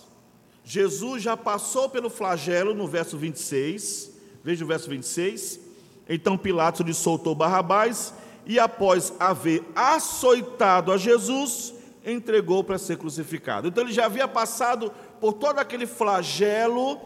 Jesus 0.69 1.23
já 1.23 1.37
passou 1.37 1.89
pelo 1.89 2.11
flagelo 2.11 2.75
no 2.75 2.89
verso 2.89 3.17
26, 3.17 4.11
veja 4.43 4.65
o 4.65 4.67
verso 4.67 4.91
26. 4.91 5.61
Então 6.09 6.37
Pilatos 6.37 6.85
lhe 6.85 6.93
soltou 6.93 7.37
Barrabás 7.37 8.13
e, 8.45 8.59
após 8.59 9.13
haver 9.21 9.63
açoitado 9.77 10.91
a 10.91 10.97
Jesus, 10.97 11.73
entregou 12.05 12.65
para 12.65 12.79
ser 12.79 12.99
crucificado. 12.99 13.69
Então 13.69 13.85
ele 13.85 13.93
já 13.93 14.07
havia 14.07 14.27
passado 14.27 14.93
por 15.21 15.35
todo 15.35 15.61
aquele 15.61 15.87
flagelo 15.87 16.99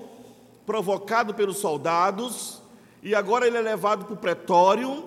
provocado 0.64 1.34
pelos 1.34 1.58
soldados, 1.58 2.62
e 3.02 3.14
agora 3.14 3.46
ele 3.46 3.58
é 3.58 3.60
levado 3.60 4.06
para 4.06 4.14
o 4.14 4.16
pretório, 4.16 5.06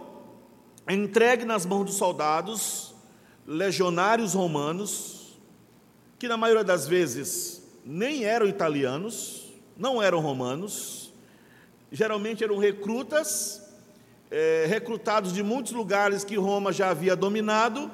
entregue 0.88 1.44
nas 1.44 1.66
mãos 1.66 1.86
dos 1.86 1.96
soldados, 1.96 2.94
legionários 3.48 4.36
romanos, 4.36 5.40
que 6.20 6.28
na 6.28 6.38
maioria 6.38 6.64
das 6.64 6.88
vezes 6.88 7.63
nem 7.86 8.24
eram 8.24 8.48
italianos, 8.48 9.54
não 9.78 10.02
eram 10.02 10.20
romanos, 10.20 11.14
geralmente 11.92 12.44
eram 12.44 12.58
recrutas, 12.58 13.62
é, 14.32 14.66
recrutados 14.68 15.34
de 15.34 15.44
muitos 15.44 15.74
lugares 15.74 16.24
que 16.24 16.36
Roma 16.36 16.72
já 16.72 16.90
havia 16.90 17.16
dominado, 17.16 17.92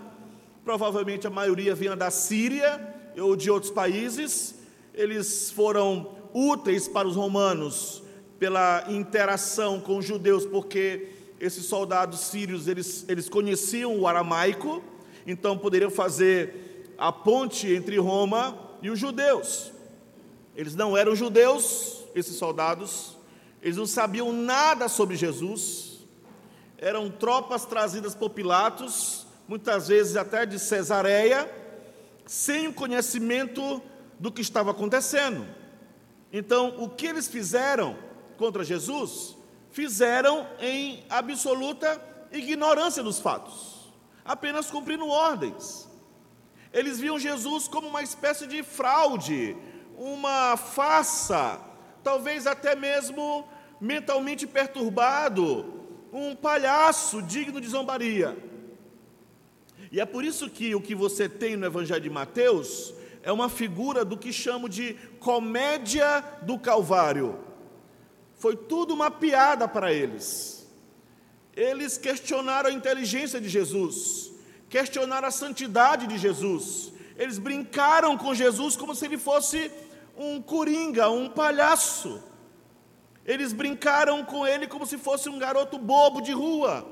provavelmente 0.63 1.27
a 1.27 1.29
maioria 1.29 1.75
vinha 1.75 1.95
da 1.95 2.11
Síria 2.11 2.95
ou 3.17 3.35
de 3.35 3.49
outros 3.49 3.71
países, 3.71 4.55
eles 4.93 5.51
foram 5.51 6.15
úteis 6.33 6.87
para 6.87 7.07
os 7.07 7.15
romanos 7.15 8.03
pela 8.37 8.85
interação 8.87 9.79
com 9.81 9.97
os 9.97 10.05
judeus, 10.05 10.45
porque 10.45 11.09
esses 11.39 11.65
soldados 11.65 12.19
sírios 12.21 12.67
eles, 12.67 13.05
eles 13.07 13.27
conheciam 13.27 13.97
o 13.97 14.07
aramaico, 14.07 14.81
então 15.27 15.57
poderiam 15.57 15.91
fazer 15.91 16.93
a 16.97 17.11
ponte 17.11 17.71
entre 17.73 17.97
Roma 17.97 18.57
e 18.81 18.89
os 18.89 18.99
judeus. 18.99 19.71
Eles 20.59 20.75
não 20.75 20.97
eram 20.97 21.15
judeus, 21.15 22.03
esses 22.13 22.35
soldados, 22.35 23.17
eles 23.61 23.77
não 23.77 23.85
sabiam 23.85 24.33
nada 24.33 24.89
sobre 24.89 25.15
Jesus, 25.15 25.99
eram 26.77 27.09
tropas 27.09 27.63
trazidas 27.63 28.13
por 28.13 28.31
Pilatos, 28.31 29.25
muitas 29.47 29.87
vezes 29.87 30.17
até 30.17 30.45
de 30.45 30.59
Cesareia, 30.59 31.49
sem 32.25 32.67
o 32.67 32.73
conhecimento 32.73 33.81
do 34.19 34.33
que 34.33 34.41
estava 34.41 34.71
acontecendo. 34.71 35.47
Então, 36.29 36.75
o 36.77 36.89
que 36.89 37.07
eles 37.07 37.29
fizeram 37.29 37.97
contra 38.37 38.61
Jesus, 38.61 39.37
fizeram 39.71 40.45
em 40.59 41.05
absoluta 41.09 42.01
ignorância 42.33 43.01
dos 43.01 43.17
fatos, 43.17 43.93
apenas 44.25 44.69
cumprindo 44.69 45.07
ordens. 45.07 45.87
Eles 46.73 46.99
viam 46.99 47.17
Jesus 47.17 47.65
como 47.65 47.87
uma 47.87 48.03
espécie 48.03 48.45
de 48.45 48.61
fraude, 48.61 49.55
uma 49.99 50.55
farsa, 50.55 51.59
talvez 52.01 52.47
até 52.47 52.73
mesmo 52.73 53.45
mentalmente 53.81 54.47
perturbado, 54.47 55.73
um 56.13 56.33
palhaço 56.33 57.21
digno 57.21 57.59
de 57.59 57.67
zombaria. 57.67 58.37
E 59.91 59.99
é 59.99 60.05
por 60.05 60.23
isso 60.23 60.49
que 60.49 60.73
o 60.73 60.79
que 60.79 60.95
você 60.95 61.27
tem 61.27 61.57
no 61.57 61.65
Evangelho 61.65 61.99
de 61.99 62.09
Mateus 62.09 62.93
é 63.21 63.31
uma 63.31 63.49
figura 63.49 64.05
do 64.05 64.17
que 64.17 64.31
chamo 64.31 64.69
de 64.69 64.93
comédia 65.19 66.23
do 66.43 66.57
Calvário. 66.57 67.37
Foi 68.35 68.55
tudo 68.55 68.93
uma 68.93 69.11
piada 69.11 69.67
para 69.67 69.91
eles. 69.91 70.65
Eles 71.53 71.97
questionaram 71.97 72.69
a 72.69 72.73
inteligência 72.73 73.41
de 73.41 73.49
Jesus, 73.49 74.31
questionaram 74.69 75.27
a 75.27 75.31
santidade 75.31 76.07
de 76.07 76.17
Jesus. 76.17 76.93
Eles 77.17 77.37
brincaram 77.37 78.17
com 78.17 78.33
Jesus 78.33 78.77
como 78.77 78.95
se 78.95 79.03
ele 79.03 79.17
fosse 79.17 79.69
um 80.19 80.41
coringa, 80.41 81.09
um 81.09 81.29
palhaço. 81.29 82.21
Eles 83.25 83.53
brincaram 83.53 84.25
com 84.25 84.45
ele 84.45 84.67
como 84.67 84.85
se 84.85 84.97
fosse 84.97 85.29
um 85.29 85.39
garoto 85.39 85.77
bobo 85.77 86.19
de 86.19 86.33
rua, 86.33 86.85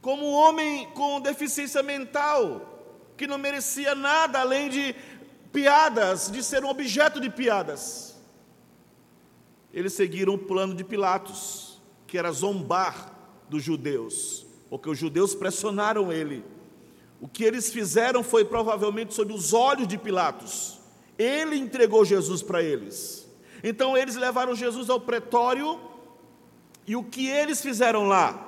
como 0.00 0.26
um 0.26 0.32
homem 0.32 0.88
com 0.92 1.20
deficiência 1.20 1.82
mental, 1.82 3.12
que 3.16 3.26
não 3.26 3.36
merecia 3.36 3.94
nada 3.94 4.40
além 4.40 4.70
de 4.70 4.94
piadas, 5.52 6.30
de 6.30 6.42
ser 6.42 6.64
um 6.64 6.68
objeto 6.68 7.20
de 7.20 7.28
piadas. 7.28 8.16
Eles 9.72 9.92
seguiram 9.92 10.34
o 10.34 10.38
plano 10.38 10.74
de 10.74 10.82
Pilatos, 10.82 11.82
que 12.06 12.16
era 12.16 12.32
zombar 12.32 13.12
dos 13.50 13.62
judeus, 13.62 14.46
porque 14.70 14.88
os 14.88 14.96
judeus 14.96 15.34
pressionaram 15.34 16.10
ele. 16.10 16.42
O 17.20 17.28
que 17.28 17.44
eles 17.44 17.70
fizeram 17.70 18.22
foi 18.22 18.44
provavelmente 18.44 19.12
sob 19.12 19.34
os 19.34 19.52
olhos 19.52 19.86
de 19.86 19.98
Pilatos 19.98 20.75
ele 21.18 21.56
entregou 21.56 22.04
Jesus 22.04 22.42
para 22.42 22.62
eles. 22.62 23.28
Então 23.62 23.96
eles 23.96 24.16
levaram 24.16 24.54
Jesus 24.54 24.90
ao 24.90 25.00
pretório 25.00 25.80
e 26.86 26.94
o 26.94 27.02
que 27.02 27.28
eles 27.28 27.60
fizeram 27.60 28.06
lá? 28.06 28.46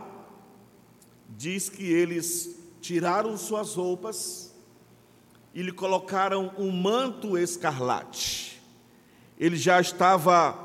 diz 1.29 1.69
que 1.69 1.85
eles 1.85 2.59
tiraram 2.81 3.37
suas 3.37 3.75
roupas 3.75 4.55
e 5.55 5.63
lhe 5.63 5.73
colocaram 5.73 6.53
um 6.57 6.71
manto 6.71 7.37
escarlate. 7.37 8.61
Ele 9.39 9.57
já 9.57 9.81
estava 9.81 10.59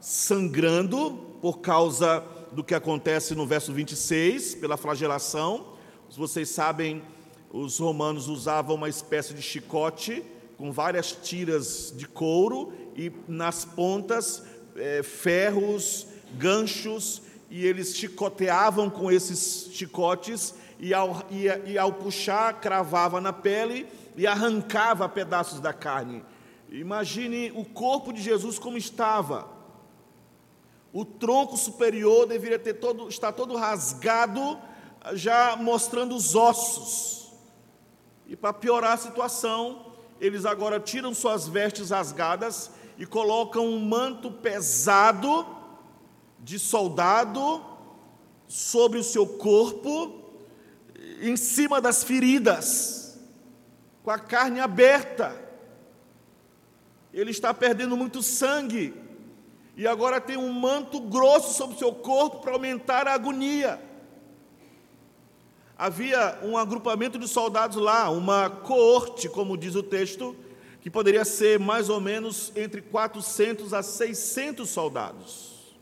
sangrando 0.00 1.12
por 1.40 1.60
causa 1.60 2.24
do 2.52 2.64
que 2.64 2.74
acontece 2.74 3.34
no 3.34 3.46
verso 3.46 3.72
26, 3.72 4.56
pela 4.56 4.76
flagelação. 4.76 5.74
Vocês 6.10 6.48
sabem, 6.48 7.02
os 7.50 7.78
romanos 7.78 8.28
usavam 8.28 8.76
uma 8.76 8.88
espécie 8.88 9.34
de 9.34 9.42
chicote 9.42 10.24
com 10.58 10.72
várias 10.72 11.12
tiras 11.12 11.94
de 11.96 12.06
couro 12.06 12.72
e 12.96 13.12
nas 13.28 13.64
pontas 13.64 14.42
é, 14.76 15.04
ferros, 15.04 16.08
ganchos, 16.34 17.22
e 17.48 17.64
eles 17.64 17.96
chicoteavam 17.96 18.90
com 18.90 19.10
esses 19.10 19.70
chicotes 19.72 20.54
e 20.78 20.92
ao, 20.92 21.22
e, 21.30 21.46
e 21.70 21.78
ao 21.78 21.92
puxar 21.92 22.60
cravava 22.60 23.20
na 23.20 23.32
pele 23.32 23.86
e 24.16 24.26
arrancava 24.26 25.08
pedaços 25.08 25.60
da 25.60 25.72
carne. 25.72 26.24
Imagine 26.68 27.52
o 27.54 27.64
corpo 27.64 28.12
de 28.12 28.20
Jesus 28.20 28.58
como 28.58 28.76
estava. 28.76 29.48
O 30.92 31.04
tronco 31.04 31.56
superior 31.56 32.26
deveria 32.26 32.58
ter 32.58 32.74
todo, 32.74 33.08
estar 33.08 33.32
todo 33.32 33.56
rasgado, 33.56 34.58
já 35.14 35.56
mostrando 35.56 36.14
os 36.16 36.34
ossos. 36.34 37.32
E 38.26 38.36
para 38.36 38.52
piorar 38.52 38.92
a 38.92 38.96
situação, 38.98 39.87
eles 40.20 40.44
agora 40.44 40.80
tiram 40.80 41.14
suas 41.14 41.46
vestes 41.46 41.90
rasgadas 41.90 42.70
e 42.96 43.06
colocam 43.06 43.64
um 43.64 43.80
manto 43.80 44.30
pesado 44.30 45.46
de 46.40 46.58
soldado 46.58 47.64
sobre 48.46 48.98
o 48.98 49.04
seu 49.04 49.26
corpo, 49.26 50.24
em 51.20 51.36
cima 51.36 51.80
das 51.80 52.02
feridas, 52.02 53.18
com 54.02 54.10
a 54.10 54.18
carne 54.18 54.58
aberta. 54.58 55.36
Ele 57.12 57.30
está 57.30 57.52
perdendo 57.54 57.96
muito 57.96 58.22
sangue 58.22 58.94
e 59.76 59.86
agora 59.86 60.20
tem 60.20 60.36
um 60.36 60.52
manto 60.52 61.00
grosso 61.00 61.54
sobre 61.54 61.76
o 61.76 61.78
seu 61.78 61.92
corpo 61.92 62.40
para 62.40 62.52
aumentar 62.52 63.06
a 63.06 63.14
agonia. 63.14 63.87
Havia 65.78 66.40
um 66.42 66.58
agrupamento 66.58 67.20
de 67.20 67.28
soldados 67.28 67.76
lá, 67.76 68.10
uma 68.10 68.50
coorte, 68.50 69.28
como 69.28 69.56
diz 69.56 69.76
o 69.76 69.82
texto, 69.82 70.34
que 70.80 70.90
poderia 70.90 71.24
ser 71.24 71.60
mais 71.60 71.88
ou 71.88 72.00
menos 72.00 72.52
entre 72.56 72.82
400 72.82 73.72
a 73.72 73.80
600 73.80 74.68
soldados. 74.68 75.76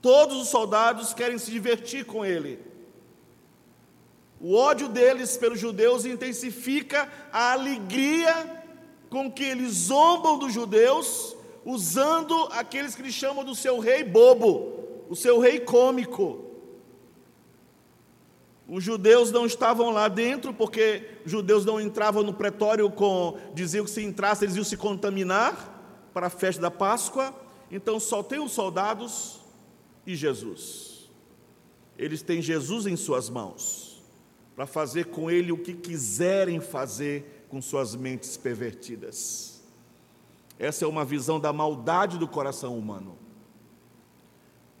Todos 0.00 0.36
os 0.42 0.48
soldados 0.48 1.14
querem 1.14 1.38
se 1.38 1.52
divertir 1.52 2.04
com 2.04 2.24
ele. 2.24 2.58
O 4.40 4.56
ódio 4.56 4.88
deles 4.88 5.36
pelos 5.36 5.60
judeus 5.60 6.04
intensifica 6.04 7.08
a 7.32 7.52
alegria 7.52 8.64
com 9.08 9.30
que 9.30 9.44
eles 9.44 9.72
zombam 9.74 10.36
dos 10.36 10.52
judeus 10.52 11.36
usando 11.64 12.48
aqueles 12.50 12.96
que 12.96 13.02
eles 13.02 13.14
chamam 13.14 13.44
do 13.44 13.54
seu 13.54 13.78
rei 13.78 14.02
bobo, 14.02 15.04
o 15.08 15.14
seu 15.14 15.38
rei 15.38 15.60
cômico. 15.60 16.51
Os 18.74 18.82
judeus 18.82 19.30
não 19.30 19.44
estavam 19.44 19.90
lá 19.90 20.08
dentro, 20.08 20.54
porque 20.54 21.18
os 21.26 21.30
judeus 21.30 21.62
não 21.62 21.78
entravam 21.78 22.22
no 22.22 22.32
pretório 22.32 22.90
com. 22.90 23.36
diziam 23.52 23.84
que 23.84 23.90
se 23.90 24.02
entrasse 24.02 24.46
eles 24.46 24.56
iam 24.56 24.64
se 24.64 24.78
contaminar 24.78 26.08
para 26.14 26.28
a 26.28 26.30
festa 26.30 26.62
da 26.62 26.70
Páscoa. 26.70 27.34
Então 27.70 28.00
só 28.00 28.22
tem 28.22 28.40
os 28.40 28.52
soldados 28.52 29.42
e 30.06 30.16
Jesus. 30.16 31.10
Eles 31.98 32.22
têm 32.22 32.40
Jesus 32.40 32.86
em 32.86 32.96
suas 32.96 33.28
mãos, 33.28 34.02
para 34.56 34.64
fazer 34.66 35.04
com 35.04 35.30
ele 35.30 35.52
o 35.52 35.58
que 35.58 35.74
quiserem 35.74 36.58
fazer 36.58 37.44
com 37.50 37.60
suas 37.60 37.94
mentes 37.94 38.38
pervertidas. 38.38 39.62
Essa 40.58 40.86
é 40.86 40.88
uma 40.88 41.04
visão 41.04 41.38
da 41.38 41.52
maldade 41.52 42.16
do 42.16 42.26
coração 42.26 42.78
humano. 42.78 43.18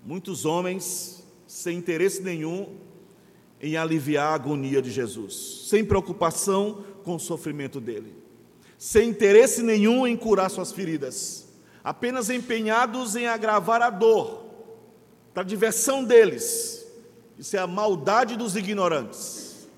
Muitos 0.02 0.46
homens, 0.46 1.22
sem 1.46 1.76
interesse 1.76 2.22
nenhum 2.22 2.90
em 3.62 3.76
aliviar 3.76 4.32
a 4.32 4.34
agonia 4.34 4.82
de 4.82 4.90
Jesus, 4.90 5.66
sem 5.68 5.84
preocupação 5.84 6.84
com 7.04 7.14
o 7.14 7.20
sofrimento 7.20 7.80
dele, 7.80 8.12
sem 8.76 9.10
interesse 9.10 9.62
nenhum 9.62 10.06
em 10.06 10.16
curar 10.16 10.50
suas 10.50 10.72
feridas, 10.72 11.46
apenas 11.84 12.28
empenhados 12.28 13.14
em 13.14 13.26
agravar 13.26 13.80
a 13.80 13.90
dor, 13.90 14.44
para 15.32 15.42
a 15.42 15.46
diversão 15.46 16.04
deles. 16.04 16.84
Isso 17.38 17.56
é 17.56 17.60
a 17.60 17.66
maldade 17.66 18.36
dos 18.36 18.56
ignorantes. 18.56 19.68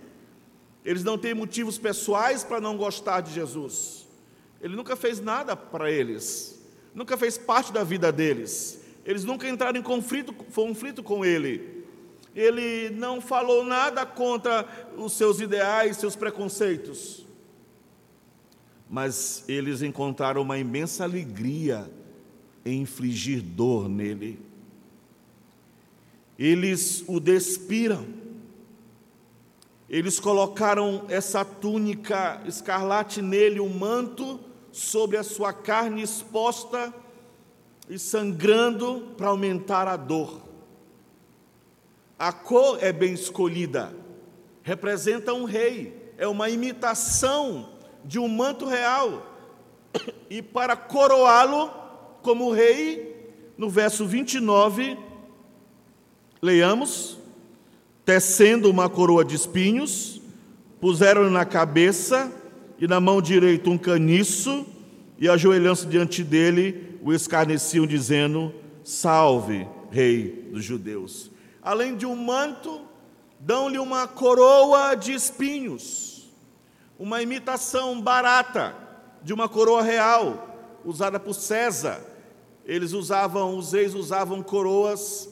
Eles 0.84 1.04
não 1.04 1.16
têm 1.16 1.34
motivos 1.34 1.78
pessoais 1.78 2.42
para 2.42 2.60
não 2.60 2.76
gostar 2.76 3.20
de 3.20 3.32
Jesus 3.32 4.04
ele 4.64 4.76
nunca 4.76 4.96
fez 4.96 5.20
nada 5.20 5.54
para 5.54 5.90
eles, 5.90 6.58
nunca 6.94 7.18
fez 7.18 7.36
parte 7.36 7.70
da 7.70 7.84
vida 7.84 8.10
deles. 8.10 8.80
Eles 9.04 9.22
nunca 9.22 9.46
entraram 9.46 9.78
em 9.78 9.82
conflito, 9.82 10.32
conflito 10.32 11.02
com 11.02 11.22
ele. 11.22 11.73
Ele 12.34 12.90
não 12.90 13.20
falou 13.20 13.64
nada 13.64 14.04
contra 14.04 14.66
os 14.96 15.12
seus 15.12 15.40
ideais, 15.40 15.96
seus 15.96 16.16
preconceitos. 16.16 17.24
Mas 18.90 19.44
eles 19.48 19.82
encontraram 19.82 20.42
uma 20.42 20.58
imensa 20.58 21.04
alegria 21.04 21.88
em 22.64 22.82
infligir 22.82 23.40
dor 23.40 23.88
nele. 23.88 24.40
Eles 26.38 27.04
o 27.06 27.20
despiram. 27.20 28.04
Eles 29.88 30.18
colocaram 30.18 31.04
essa 31.08 31.44
túnica 31.44 32.42
escarlate 32.46 33.22
nele, 33.22 33.60
o 33.60 33.64
um 33.64 33.78
manto, 33.78 34.40
sobre 34.72 35.16
a 35.16 35.22
sua 35.22 35.52
carne 35.52 36.02
exposta 36.02 36.92
e 37.88 37.96
sangrando 37.96 39.12
para 39.16 39.28
aumentar 39.28 39.86
a 39.86 39.96
dor. 39.96 40.43
A 42.18 42.32
cor 42.32 42.78
é 42.80 42.92
bem 42.92 43.12
escolhida, 43.12 43.92
representa 44.62 45.34
um 45.34 45.44
rei, 45.44 46.12
é 46.16 46.28
uma 46.28 46.48
imitação 46.48 47.68
de 48.04 48.18
um 48.18 48.28
manto 48.28 48.66
real. 48.66 49.30
E 50.30 50.40
para 50.40 50.76
coroá-lo 50.76 51.70
como 52.22 52.52
rei, 52.52 53.32
no 53.58 53.68
verso 53.68 54.06
29, 54.06 54.96
leiamos: 56.40 57.18
tecendo 58.04 58.70
uma 58.70 58.88
coroa 58.88 59.24
de 59.24 59.34
espinhos, 59.34 60.20
puseram-lhe 60.80 61.30
na 61.30 61.44
cabeça 61.44 62.32
e 62.78 62.86
na 62.86 63.00
mão 63.00 63.20
direita 63.20 63.70
um 63.70 63.78
caniço, 63.78 64.66
e 65.18 65.28
ajoelhando-se 65.28 65.86
diante 65.86 66.22
dele, 66.22 66.98
o 67.02 67.12
escarneciam, 67.12 67.86
dizendo: 67.86 68.52
Salve, 68.82 69.66
Rei 69.90 70.48
dos 70.52 70.64
Judeus. 70.64 71.33
Além 71.64 71.96
de 71.96 72.04
um 72.04 72.14
manto, 72.14 72.82
dão-lhe 73.40 73.78
uma 73.78 74.06
coroa 74.06 74.94
de 74.94 75.14
espinhos, 75.14 76.30
uma 76.98 77.22
imitação 77.22 78.00
barata 78.02 78.76
de 79.22 79.32
uma 79.32 79.48
coroa 79.48 79.82
real, 79.82 80.46
usada 80.84 81.18
por 81.18 81.32
César. 81.32 82.04
Eles 82.66 82.92
usavam, 82.92 83.56
os 83.56 83.72
reis 83.72 83.94
usavam 83.94 84.42
coroas 84.42 85.30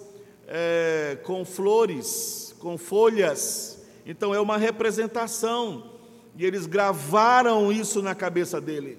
é, 0.48 1.18
com 1.22 1.44
flores, 1.44 2.56
com 2.58 2.78
folhas. 2.78 3.78
Então 4.06 4.34
é 4.34 4.40
uma 4.40 4.56
representação 4.56 5.92
e 6.34 6.46
eles 6.46 6.64
gravaram 6.64 7.70
isso 7.70 8.00
na 8.00 8.14
cabeça 8.14 8.58
dele. 8.58 8.98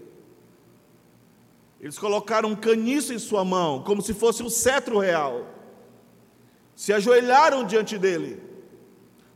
Eles 1.82 1.98
colocaram 1.98 2.50
um 2.50 2.56
caniço 2.56 3.12
em 3.12 3.20
sua 3.20 3.44
mão, 3.44 3.84
como 3.84 4.02
se 4.02 4.14
fosse 4.14 4.44
um 4.44 4.50
cetro 4.50 5.00
real. 5.00 5.46
Se 6.76 6.92
ajoelharam 6.92 7.66
diante 7.66 7.98
dele, 7.98 8.42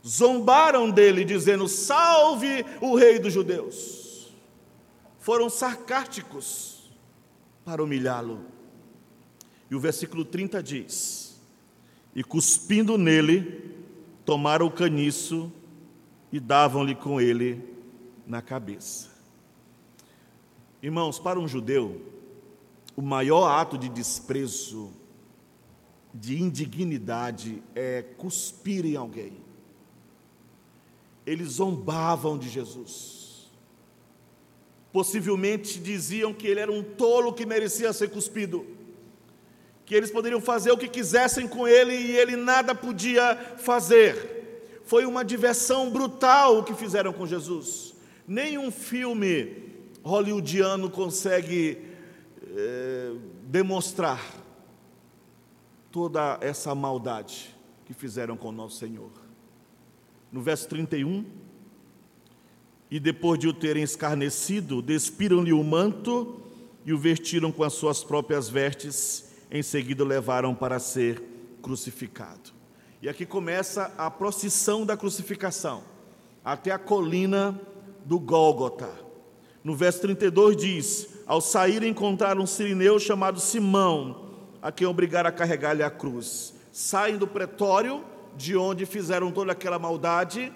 zombaram 0.06 0.90
dele, 0.90 1.24
dizendo: 1.24 1.68
Salve 1.68 2.64
o 2.80 2.96
rei 2.96 3.18
dos 3.18 3.32
judeus. 3.32 4.32
Foram 5.18 5.48
sarcásticos 5.48 6.90
para 7.64 7.82
humilhá-lo. 7.82 8.44
E 9.70 9.74
o 9.74 9.80
versículo 9.80 10.24
30 10.24 10.62
diz: 10.62 11.40
E 12.14 12.24
cuspindo 12.24 12.96
nele, 12.96 13.74
tomaram 14.24 14.66
o 14.66 14.70
caniço 14.70 15.52
e 16.32 16.40
davam-lhe 16.40 16.94
com 16.94 17.20
ele 17.20 17.62
na 18.26 18.42
cabeça. 18.42 19.08
Irmãos, 20.82 21.18
para 21.18 21.40
um 21.40 21.48
judeu, 21.48 22.00
o 22.94 23.02
maior 23.02 23.48
ato 23.48 23.76
de 23.76 23.88
desprezo, 23.88 24.92
de 26.12 26.40
indignidade, 26.40 27.62
é 27.74 28.02
cuspir 28.16 28.84
em 28.86 28.96
alguém. 28.96 29.32
Eles 31.26 31.52
zombavam 31.52 32.38
de 32.38 32.48
Jesus. 32.48 33.50
Possivelmente 34.92 35.78
diziam 35.78 36.32
que 36.32 36.46
ele 36.46 36.60
era 36.60 36.72
um 36.72 36.82
tolo 36.82 37.32
que 37.32 37.44
merecia 37.44 37.92
ser 37.92 38.10
cuspido, 38.10 38.66
que 39.84 39.94
eles 39.94 40.10
poderiam 40.10 40.40
fazer 40.40 40.72
o 40.72 40.78
que 40.78 40.88
quisessem 40.88 41.46
com 41.46 41.68
ele 41.68 41.94
e 41.94 42.16
ele 42.16 42.36
nada 42.36 42.74
podia 42.74 43.36
fazer. 43.58 44.36
foi 44.84 45.04
uma 45.04 45.22
diversão 45.22 45.90
brutal 45.90 46.58
o 46.58 46.64
que 46.64 46.72
fizeram 46.72 47.12
com 47.12 47.26
Jesus. 47.26 47.94
Nenhum 48.26 48.70
filme 48.70 49.68
hollywoodiano 50.02 50.88
consegue 50.88 51.78
é, 52.56 53.12
demonstrar 53.44 54.18
toda 55.90 56.38
essa 56.40 56.74
maldade 56.74 57.54
que 57.84 57.94
fizeram 57.94 58.36
com 58.36 58.48
o 58.48 58.52
nosso 58.52 58.76
Senhor. 58.76 59.10
No 60.30 60.42
verso 60.42 60.68
31, 60.68 61.24
e 62.90 62.98
depois 62.98 63.38
de 63.38 63.48
o 63.48 63.52
terem 63.52 63.82
escarnecido, 63.82 64.80
despiram-lhe 64.82 65.52
o 65.52 65.62
manto 65.62 66.40
e 66.84 66.92
o 66.92 66.98
vestiram 66.98 67.52
com 67.52 67.62
as 67.62 67.74
suas 67.74 68.02
próprias 68.02 68.48
vestes, 68.48 69.30
em 69.50 69.62
seguida 69.62 70.04
o 70.04 70.06
levaram 70.06 70.54
para 70.54 70.78
ser 70.78 71.22
crucificado. 71.62 72.50
E 73.00 73.08
aqui 73.08 73.24
começa 73.24 73.92
a 73.96 74.10
procissão 74.10 74.84
da 74.84 74.96
crucificação, 74.96 75.84
até 76.44 76.70
a 76.70 76.78
colina 76.78 77.58
do 78.04 78.18
Gólgota. 78.18 78.90
No 79.62 79.74
verso 79.74 80.00
32 80.00 80.56
diz: 80.56 81.08
Ao 81.26 81.40
sair 81.40 81.82
encontraram 81.82 82.42
um 82.42 82.46
sirineu 82.46 82.98
chamado 82.98 83.38
Simão, 83.38 84.27
a 84.60 84.72
quem 84.72 84.86
obrigaram 84.86 85.28
a 85.28 85.32
carregar-lhe 85.32 85.82
a 85.82 85.90
cruz. 85.90 86.54
Saem 86.72 87.16
do 87.16 87.26
pretório, 87.26 88.04
de 88.36 88.56
onde 88.56 88.86
fizeram 88.86 89.30
toda 89.32 89.52
aquela 89.52 89.78
maldade, 89.78 90.52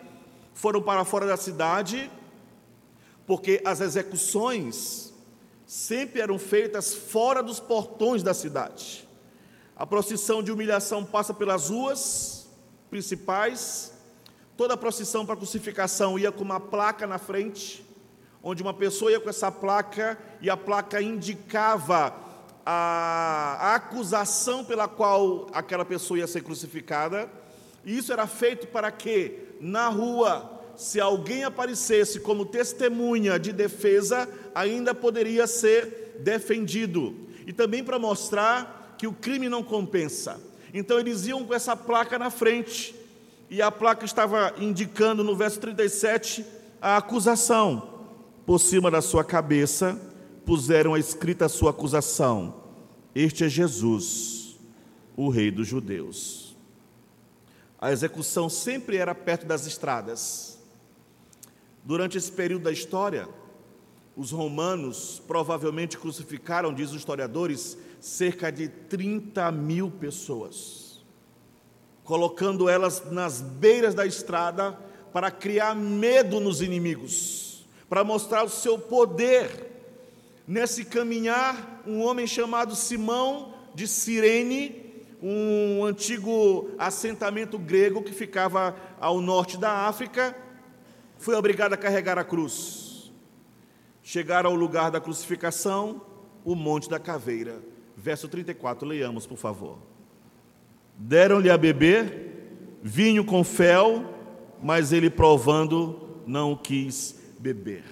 foram 0.55 0.83
para 0.83 1.05
fora 1.05 1.27
da 1.27 1.37
cidade, 1.37 2.11
porque 3.27 3.61
as 3.65 3.81
execuções 3.81 5.13
sempre 5.67 6.21
eram 6.21 6.39
feitas 6.39 6.95
fora 6.95 7.43
dos 7.43 7.59
portões 7.59 8.23
da 8.23 8.35
cidade. 8.35 9.09
A 9.75 9.87
procissão 9.87 10.43
de 10.43 10.53
humilhação 10.53 11.05
passa 11.05 11.33
pelas 11.33 11.71
ruas 11.71 12.47
principais. 12.91 13.93
Toda 14.57 14.75
a 14.75 14.77
procissão 14.77 15.25
para 15.25 15.35
a 15.35 15.39
crucificação 15.39 16.19
ia 16.19 16.31
com 16.31 16.45
uma 16.45 16.61
placa 16.61 17.07
na 17.07 17.19
frente, 17.19 17.85
onde 18.43 18.63
uma 18.63 18.75
pessoa 18.75 19.11
ia 19.11 19.19
com 19.19 19.31
essa 19.31 19.51
placa 19.51 20.19
e 20.41 20.51
a 20.51 20.57
placa 20.57 21.01
indicava 21.01 22.15
a, 22.65 23.59
a 23.61 23.75
acusação 23.75 24.65
pela 24.65 24.89
qual 24.89 25.49
aquela 25.53 25.85
pessoa 25.85 26.19
ia 26.19 26.27
ser 26.27 26.43
crucificada. 26.43 27.29
E 27.85 27.97
isso 27.97 28.13
era 28.13 28.27
feito 28.27 28.69
para 28.69 28.91
que, 28.91 29.39
na 29.61 29.89
rua, 29.89 30.61
se 30.77 31.01
alguém 31.01 31.45
aparecesse 31.45 32.21
como 32.21 32.47
testemunha 32.47 33.39
de 33.39 33.53
defesa, 33.53 34.29
ainda 34.55 34.95
poderia 34.95 35.47
ser 35.47 36.19
defendido. 36.21 37.15
E 37.47 37.53
também 37.53 37.83
para 37.83 37.99
mostrar 37.99 38.95
que 38.97 39.07
o 39.07 39.13
crime 39.13 39.49
não 39.49 39.63
compensa. 39.63 40.41
Então 40.73 40.99
eles 40.99 41.27
iam 41.27 41.45
com 41.45 41.53
essa 41.53 41.77
placa 41.77 42.19
na 42.19 42.31
frente, 42.31 42.95
e 43.51 43.61
a 43.61 43.71
placa 43.71 44.05
estava 44.05 44.55
indicando 44.59 45.23
no 45.23 45.37
verso 45.37 45.61
37 45.61 46.47
a 46.81 46.97
acusação. 46.97 47.91
Por 48.47 48.59
cima 48.59 48.91
da 48.91 49.03
sua 49.03 49.23
cabeça 49.23 50.12
puseram 50.45 50.95
a 50.95 50.99
escrita 50.99 51.47
a 51.47 51.49
sua 51.49 51.71
acusação: 51.71 52.63
Este 53.15 53.45
é 53.45 53.49
Jesus, 53.49 54.59
o 55.17 55.29
Rei 55.29 55.51
dos 55.51 55.67
Judeus. 55.67 56.57
A 57.79 57.91
execução 57.91 58.49
sempre 58.49 58.97
era 58.97 59.15
perto 59.15 59.45
das 59.45 59.67
estradas. 59.67 60.59
Durante 61.85 62.17
esse 62.17 62.31
período 62.31 62.63
da 62.63 62.71
história, 62.71 63.29
os 64.17 64.31
romanos 64.31 65.21
provavelmente 65.27 65.99
crucificaram, 65.99 66.73
diz 66.73 66.91
os 66.91 66.99
historiadores, 66.99 67.77
cerca 67.99 68.53
de 68.53 68.69
30 68.69 69.51
mil 69.51 69.91
pessoas, 69.91 71.05
colocando 72.05 72.69
elas 72.69 73.11
nas 73.11 73.41
beiras 73.41 73.95
da 73.95 74.07
estrada 74.07 74.79
para 75.13 75.31
criar 75.31 75.75
medo 75.75 76.39
nos 76.39 76.63
inimigos, 76.63 77.67
para 77.89 78.05
mostrar 78.05 78.45
o 78.45 78.49
seu 78.49 78.79
poder 78.79 79.72
Nesse 80.47 80.85
caminhar, 80.85 81.83
um 81.87 82.03
homem 82.03 82.27
chamado 82.27 82.75
Simão 82.75 83.55
de 83.75 83.87
Cirene, 83.87 84.93
um 85.23 85.85
antigo 85.85 86.71
assentamento 86.79 87.59
grego 87.59 88.03
que 88.03 88.13
ficava 88.13 88.77
ao 89.01 89.21
norte 89.21 89.57
da 89.57 89.87
África, 89.87 90.37
foi 91.17 91.37
obrigado 91.37 91.75
a 91.75 91.77
carregar 91.77 92.19
a 92.19 92.25
cruz. 92.25 93.13
Chegaram 94.03 94.51
ao 94.51 94.57
lugar 94.57 94.91
da 94.91 95.01
crucificação, 95.01 96.03
o 96.45 96.57
Monte 96.57 96.91
da 96.91 96.99
Caveira. 96.99 97.63
Verso 97.97 98.27
34, 98.27 98.87
leiamos, 98.87 99.27
por 99.27 99.39
favor. 99.39 99.79
Deram-lhe 100.99 101.51
a 101.51 101.57
beber 101.57 102.79
vinho 102.83 103.25
com 103.25 103.45
fel, 103.45 104.05
mas 104.61 104.93
ele 104.93 105.09
provando 105.09 106.21
não 106.27 106.57
quis 106.57 107.17
beber. 107.39 107.85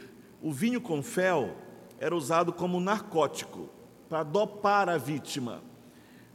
O 0.43 0.53
vinho 0.53 0.81
com 0.81 1.01
fel 1.01 1.57
era 2.01 2.17
usado 2.17 2.53
como 2.53 2.81
narcótico 2.81 3.69
para 4.09 4.23
dopar 4.23 4.89
a 4.89 4.97
vítima, 4.97 5.63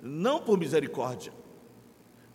não 0.02 0.40
por 0.40 0.60
misericórdia, 0.60 1.34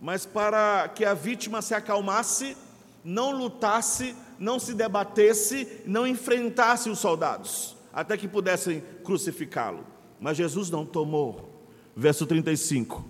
mas 0.00 0.26
para 0.26 0.88
que 0.88 1.04
a 1.04 1.14
vítima 1.14 1.62
se 1.62 1.72
acalmasse, 1.72 2.56
não 3.04 3.30
lutasse, 3.30 4.16
não 4.38 4.58
se 4.58 4.74
debatesse, 4.74 5.82
não 5.86 6.06
enfrentasse 6.06 6.90
os 6.90 6.98
soldados, 6.98 7.76
até 7.92 8.16
que 8.16 8.26
pudessem 8.26 8.82
crucificá-lo. 9.04 9.86
Mas 10.18 10.36
Jesus 10.36 10.68
não 10.68 10.84
tomou. 10.84 11.48
Verso 11.96 12.26
35. 12.26 13.04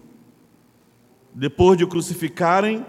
Depois 1.35 1.79
de 1.79 1.85
o 1.85 1.89
crucificarem, 1.89 2.85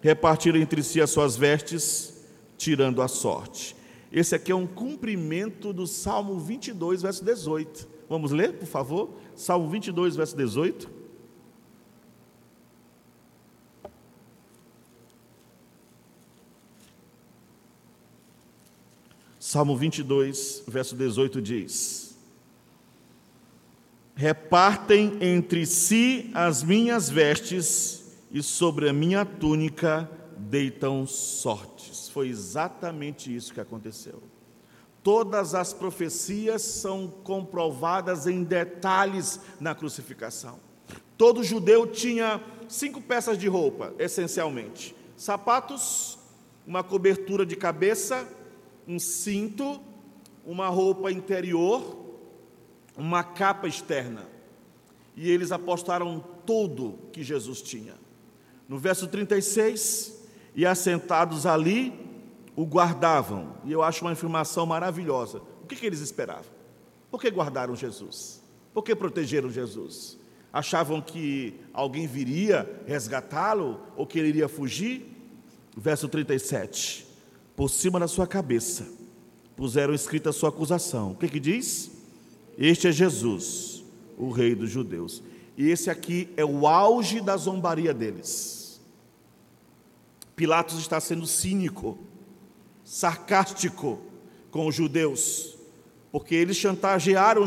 repartiram 0.00 0.58
entre 0.58 0.82
si 0.82 1.00
as 1.00 1.10
suas 1.10 1.36
vestes, 1.36 2.24
tirando 2.56 3.02
a 3.02 3.08
sorte. 3.08 3.77
Esse 4.10 4.34
aqui 4.34 4.50
é 4.50 4.54
um 4.54 4.66
cumprimento 4.66 5.72
do 5.72 5.86
Salmo 5.86 6.38
22, 6.38 7.02
verso 7.02 7.24
18. 7.24 7.88
Vamos 8.08 8.32
ler, 8.32 8.54
por 8.54 8.66
favor? 8.66 9.10
Salmo 9.34 9.68
22, 9.68 10.16
verso 10.16 10.36
18. 10.36 10.98
Salmo 19.38 19.76
22, 19.76 20.64
verso 20.66 20.96
18 20.96 21.40
diz: 21.40 22.16
Repartem 24.14 25.18
entre 25.20 25.64
si 25.64 26.30
as 26.34 26.62
minhas 26.62 27.08
vestes, 27.08 28.16
e 28.30 28.42
sobre 28.42 28.88
a 28.88 28.92
minha 28.92 29.24
túnica 29.24 30.10
deitam 30.38 31.06
sortes. 31.06 32.08
Foi 32.08 32.28
exatamente 32.28 33.34
isso 33.34 33.52
que 33.52 33.60
aconteceu. 33.60 34.22
Todas 35.02 35.54
as 35.54 35.72
profecias 35.72 36.62
são 36.62 37.08
comprovadas 37.08 38.26
em 38.26 38.42
detalhes 38.42 39.40
na 39.60 39.74
crucificação. 39.74 40.60
Todo 41.16 41.42
judeu 41.42 41.86
tinha 41.86 42.42
cinco 42.68 43.00
peças 43.00 43.38
de 43.38 43.48
roupa, 43.48 43.92
essencialmente: 43.98 44.94
sapatos, 45.16 46.18
uma 46.66 46.84
cobertura 46.84 47.44
de 47.44 47.56
cabeça, 47.56 48.28
um 48.86 48.98
cinto, 48.98 49.80
uma 50.44 50.68
roupa 50.68 51.10
interior, 51.10 51.96
uma 52.96 53.24
capa 53.24 53.66
externa. 53.66 54.26
E 55.16 55.30
eles 55.30 55.50
apostaram 55.50 56.24
tudo 56.46 56.98
que 57.12 57.24
Jesus 57.24 57.60
tinha. 57.60 57.94
No 58.68 58.78
verso 58.78 59.08
36, 59.08 60.17
e 60.58 60.66
assentados 60.66 61.46
ali 61.46 61.92
o 62.56 62.66
guardavam. 62.66 63.54
E 63.64 63.70
eu 63.70 63.80
acho 63.80 64.04
uma 64.04 64.10
afirmação 64.10 64.66
maravilhosa. 64.66 65.40
O 65.62 65.68
que, 65.68 65.76
que 65.76 65.86
eles 65.86 66.00
esperavam? 66.00 66.50
Por 67.12 67.20
que 67.20 67.30
guardaram 67.30 67.76
Jesus? 67.76 68.42
Por 68.74 68.82
que 68.82 68.96
protegeram 68.96 69.48
Jesus? 69.48 70.18
Achavam 70.52 71.00
que 71.00 71.54
alguém 71.72 72.08
viria 72.08 72.68
resgatá-lo 72.88 73.80
ou 73.96 74.04
que 74.04 74.18
ele 74.18 74.30
iria 74.30 74.48
fugir? 74.48 75.06
Verso 75.76 76.08
37. 76.08 77.06
Por 77.54 77.70
cima 77.70 78.00
da 78.00 78.08
sua 78.08 78.26
cabeça 78.26 78.84
puseram 79.54 79.94
escrita 79.94 80.30
a 80.30 80.32
sua 80.32 80.48
acusação. 80.48 81.12
O 81.12 81.14
que, 81.14 81.28
que 81.28 81.38
diz? 81.38 81.88
Este 82.58 82.88
é 82.88 82.92
Jesus, 82.92 83.84
o 84.16 84.32
Rei 84.32 84.56
dos 84.56 84.70
Judeus. 84.70 85.22
E 85.56 85.70
esse 85.70 85.88
aqui 85.88 86.28
é 86.36 86.44
o 86.44 86.66
auge 86.66 87.20
da 87.20 87.36
zombaria 87.36 87.94
deles. 87.94 88.57
Pilatos 90.38 90.78
está 90.78 91.00
sendo 91.00 91.26
cínico, 91.26 91.98
sarcástico 92.84 94.00
com 94.52 94.68
os 94.68 94.74
judeus, 94.76 95.58
porque 96.12 96.32
eles 96.32 96.56
chantagearam 96.56 97.44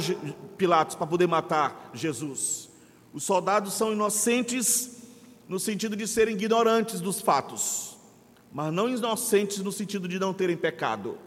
Pilatos 0.58 0.98
para 0.98 1.08
poder 1.08 1.26
matar 1.26 1.90
Jesus. 1.94 2.70
Os 3.14 3.24
soldados 3.24 3.76
são 3.76 3.94
inocentes 3.94 5.04
no 5.48 5.58
sentido 5.58 5.96
de 5.96 6.06
serem 6.06 6.36
ignorantes 6.36 7.00
dos 7.00 7.22
fatos, 7.22 7.98
mas 8.52 8.74
não 8.74 8.90
inocentes 8.90 9.60
no 9.60 9.72
sentido 9.72 10.06
de 10.06 10.20
não 10.20 10.34
terem 10.34 10.58
pecado, 10.58 11.18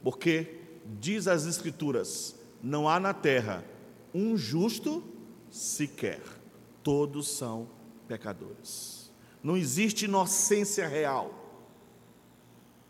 porque, 0.00 0.60
diz 1.00 1.26
as 1.26 1.44
Escrituras, 1.44 2.36
não 2.62 2.88
há 2.88 3.00
na 3.00 3.12
terra 3.12 3.64
um 4.14 4.36
justo 4.36 5.02
sequer, 5.50 6.22
todos 6.84 7.26
são 7.26 7.68
pecadores 8.06 8.93
não 9.44 9.58
existe 9.58 10.06
inocência 10.06 10.88
real. 10.88 11.42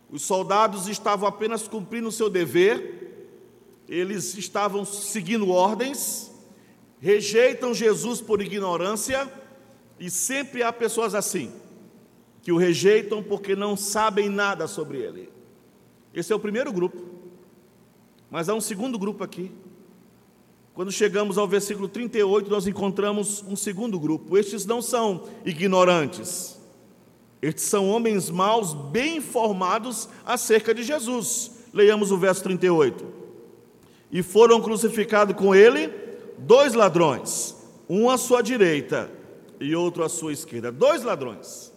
Os 0.08 0.22
soldados 0.22 0.86
estavam 0.86 1.28
apenas 1.28 1.66
cumprindo 1.66 2.06
o 2.06 2.12
seu 2.12 2.30
dever, 2.30 3.26
eles 3.88 4.36
estavam 4.36 4.84
seguindo 4.84 5.50
ordens, 5.50 6.30
rejeitam 7.00 7.74
Jesus 7.74 8.20
por 8.20 8.40
ignorância, 8.40 9.28
e 9.98 10.08
sempre 10.08 10.62
há 10.62 10.72
pessoas 10.72 11.12
assim, 11.12 11.52
que 12.40 12.52
o 12.52 12.56
rejeitam 12.56 13.20
porque 13.20 13.56
não 13.56 13.76
sabem 13.76 14.28
nada 14.28 14.68
sobre 14.68 14.98
ele. 14.98 15.28
Esse 16.14 16.32
é 16.32 16.36
o 16.36 16.40
primeiro 16.40 16.72
grupo. 16.72 17.04
Mas 18.30 18.48
há 18.48 18.54
um 18.54 18.60
segundo 18.60 18.96
grupo 18.96 19.24
aqui. 19.24 19.50
Quando 20.74 20.90
chegamos 20.90 21.38
ao 21.38 21.46
versículo 21.46 21.86
38, 21.86 22.50
nós 22.50 22.66
encontramos 22.66 23.44
um 23.46 23.54
segundo 23.54 23.98
grupo. 23.98 24.36
Estes 24.36 24.66
não 24.66 24.82
são 24.82 25.22
ignorantes. 25.44 26.58
Estes 27.40 27.64
são 27.64 27.88
homens 27.88 28.28
maus, 28.28 28.74
bem 28.74 29.18
informados 29.18 30.08
acerca 30.26 30.74
de 30.74 30.82
Jesus. 30.82 31.52
Leiamos 31.72 32.10
o 32.10 32.18
verso 32.18 32.42
38. 32.42 33.06
E 34.10 34.20
foram 34.20 34.60
crucificados 34.60 35.36
com 35.36 35.54
ele 35.54 35.92
dois 36.38 36.74
ladrões, 36.74 37.54
um 37.88 38.10
à 38.10 38.18
sua 38.18 38.42
direita 38.42 39.08
e 39.60 39.76
outro 39.76 40.02
à 40.02 40.08
sua 40.08 40.32
esquerda. 40.32 40.72
Dois 40.72 41.04
ladrões. 41.04 41.72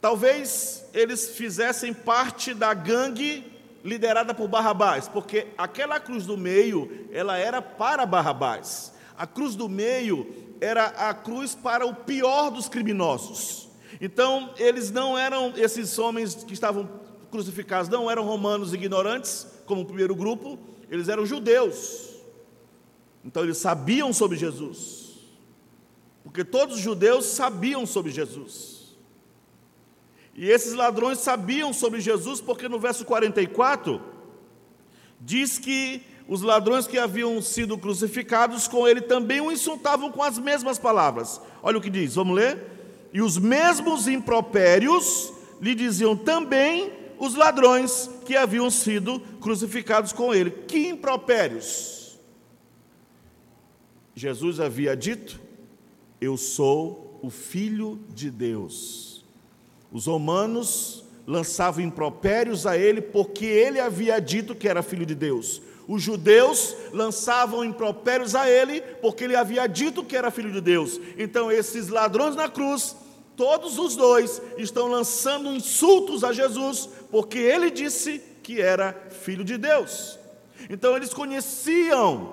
Talvez 0.00 0.86
eles 0.94 1.30
fizessem 1.30 1.92
parte 1.92 2.54
da 2.54 2.72
gangue 2.72 3.44
liderada 3.84 4.32
por 4.32 4.48
Barrabás, 4.48 5.06
porque 5.06 5.48
aquela 5.58 6.00
cruz 6.00 6.24
do 6.24 6.38
meio, 6.38 7.06
ela 7.12 7.36
era 7.36 7.60
para 7.60 8.06
Barrabás. 8.06 8.94
A 9.16 9.26
cruz 9.26 9.54
do 9.54 9.68
meio 9.68 10.26
era 10.60 10.86
a 10.86 11.12
cruz 11.12 11.54
para 11.54 11.86
o 11.86 11.94
pior 11.94 12.50
dos 12.50 12.68
criminosos. 12.68 13.68
Então, 14.00 14.54
eles 14.56 14.90
não 14.90 15.16
eram 15.16 15.52
esses 15.56 15.98
homens 15.98 16.34
que 16.34 16.54
estavam 16.54 16.88
crucificados, 17.30 17.88
não 17.88 18.10
eram 18.10 18.24
romanos 18.24 18.72
ignorantes, 18.72 19.46
como 19.66 19.82
o 19.82 19.84
primeiro 19.84 20.14
grupo, 20.14 20.58
eles 20.90 21.08
eram 21.08 21.26
judeus. 21.26 22.14
Então 23.24 23.42
eles 23.42 23.58
sabiam 23.58 24.12
sobre 24.12 24.36
Jesus. 24.36 25.14
Porque 26.22 26.44
todos 26.44 26.76
os 26.76 26.82
judeus 26.82 27.24
sabiam 27.26 27.86
sobre 27.86 28.10
Jesus. 28.10 28.73
E 30.34 30.50
esses 30.50 30.74
ladrões 30.74 31.18
sabiam 31.18 31.72
sobre 31.72 32.00
Jesus, 32.00 32.40
porque 32.40 32.68
no 32.68 32.78
verso 32.78 33.04
44 33.04 34.00
diz 35.20 35.58
que 35.58 36.02
os 36.26 36.42
ladrões 36.42 36.86
que 36.86 36.98
haviam 36.98 37.40
sido 37.40 37.78
crucificados 37.78 38.66
com 38.66 38.88
ele 38.88 39.00
também 39.00 39.40
o 39.40 39.52
insultavam 39.52 40.10
com 40.10 40.22
as 40.22 40.38
mesmas 40.38 40.78
palavras. 40.78 41.40
Olha 41.62 41.78
o 41.78 41.80
que 41.80 41.90
diz, 41.90 42.14
vamos 42.14 42.34
ler? 42.34 42.58
E 43.12 43.22
os 43.22 43.38
mesmos 43.38 44.08
impropérios 44.08 45.32
lhe 45.60 45.74
diziam 45.74 46.16
também 46.16 46.92
os 47.18 47.34
ladrões 47.34 48.10
que 48.26 48.36
haviam 48.36 48.68
sido 48.70 49.20
crucificados 49.40 50.12
com 50.12 50.34
ele. 50.34 50.50
Que 50.50 50.88
impropérios? 50.88 52.18
Jesus 54.16 54.60
havia 54.60 54.96
dito: 54.96 55.40
Eu 56.20 56.36
sou 56.36 57.20
o 57.22 57.30
Filho 57.30 58.00
de 58.12 58.30
Deus. 58.30 59.13
Os 59.94 60.06
romanos 60.06 61.04
lançavam 61.24 61.84
impropérios 61.84 62.66
a 62.66 62.76
ele 62.76 63.00
porque 63.00 63.44
ele 63.44 63.78
havia 63.78 64.20
dito 64.20 64.52
que 64.52 64.68
era 64.68 64.82
filho 64.82 65.06
de 65.06 65.14
Deus. 65.14 65.62
Os 65.86 66.02
judeus 66.02 66.74
lançavam 66.92 67.64
impropérios 67.64 68.34
a 68.34 68.50
ele 68.50 68.80
porque 69.00 69.22
ele 69.22 69.36
havia 69.36 69.68
dito 69.68 70.02
que 70.02 70.16
era 70.16 70.32
filho 70.32 70.50
de 70.50 70.60
Deus. 70.60 71.00
Então, 71.16 71.48
esses 71.48 71.86
ladrões 71.86 72.34
na 72.34 72.48
cruz, 72.48 72.96
todos 73.36 73.78
os 73.78 73.94
dois, 73.94 74.42
estão 74.58 74.88
lançando 74.88 75.54
insultos 75.54 76.24
a 76.24 76.32
Jesus 76.32 76.88
porque 77.08 77.38
ele 77.38 77.70
disse 77.70 78.20
que 78.42 78.60
era 78.60 78.92
filho 79.22 79.44
de 79.44 79.56
Deus. 79.56 80.18
Então, 80.68 80.96
eles 80.96 81.14
conheciam 81.14 82.32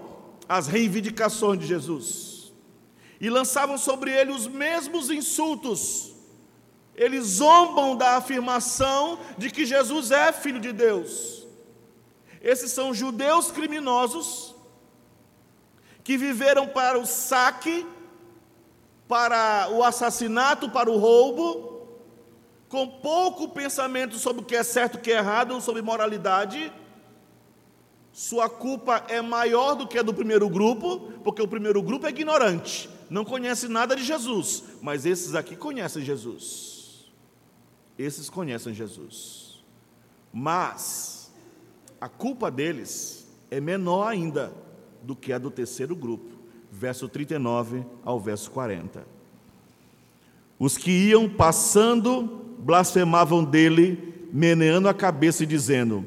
as 0.50 0.66
reivindicações 0.66 1.60
de 1.60 1.68
Jesus 1.68 2.52
e 3.20 3.30
lançavam 3.30 3.78
sobre 3.78 4.12
ele 4.12 4.32
os 4.32 4.48
mesmos 4.48 5.12
insultos. 5.12 6.11
Eles 6.96 7.26
zombam 7.26 7.96
da 7.96 8.18
afirmação 8.18 9.20
de 9.38 9.50
que 9.50 9.66
Jesus 9.66 10.12
é 10.12 10.32
filho 10.32 10.60
de 10.60 10.72
Deus. 10.72 11.48
Esses 12.42 12.72
são 12.72 12.94
judeus 12.94 13.52
criminosos 13.52 14.56
que 16.04 16.18
viveram 16.18 16.68
para 16.68 17.00
o 17.00 17.06
saque, 17.06 17.86
para 19.08 19.70
o 19.72 19.84
assassinato, 19.84 20.70
para 20.70 20.90
o 20.90 20.98
roubo, 20.98 21.88
com 22.68 22.88
pouco 22.88 23.50
pensamento 23.50 24.18
sobre 24.18 24.42
o 24.42 24.46
que 24.46 24.56
é 24.56 24.64
certo 24.64 24.96
e 24.96 24.98
o 24.98 25.02
que 25.02 25.12
é 25.12 25.18
errado, 25.18 25.60
sobre 25.62 25.82
moralidade 25.82 26.72
sua 28.12 28.50
culpa 28.50 29.06
é 29.08 29.22
maior 29.22 29.76
do 29.76 29.88
que 29.88 29.98
a 29.98 30.02
do 30.02 30.14
primeiro 30.14 30.50
grupo, 30.50 31.12
porque 31.24 31.42
o 31.42 31.48
primeiro 31.48 31.82
grupo 31.82 32.06
é 32.06 32.10
ignorante, 32.10 32.90
não 33.10 33.24
conhece 33.24 33.68
nada 33.68 33.96
de 33.96 34.04
Jesus, 34.04 34.64
mas 34.82 35.06
esses 35.06 35.34
aqui 35.34 35.56
conhecem 35.56 36.04
Jesus. 36.04 36.71
Esses 37.98 38.30
conhecem 38.30 38.74
Jesus. 38.74 39.64
Mas 40.34 41.32
a 42.00 42.08
culpa 42.08 42.50
deles 42.50 43.28
é 43.50 43.60
menor 43.60 44.08
ainda 44.08 44.54
do 45.04 45.16
que 45.16 45.34
a 45.34 45.38
do 45.38 45.52
terceiro 45.52 45.96
grupo, 45.96 46.30
verso 46.72 47.08
39 47.08 47.84
ao 48.04 48.20
verso 48.20 48.50
40. 48.52 49.06
Os 50.58 50.78
que 50.78 50.92
iam 50.92 51.28
passando 51.28 52.24
blasfemavam 52.60 53.44
dele, 53.44 54.28
meneando 54.32 54.88
a 54.88 54.94
cabeça 54.94 55.44
e 55.44 55.48
dizendo: 55.48 56.06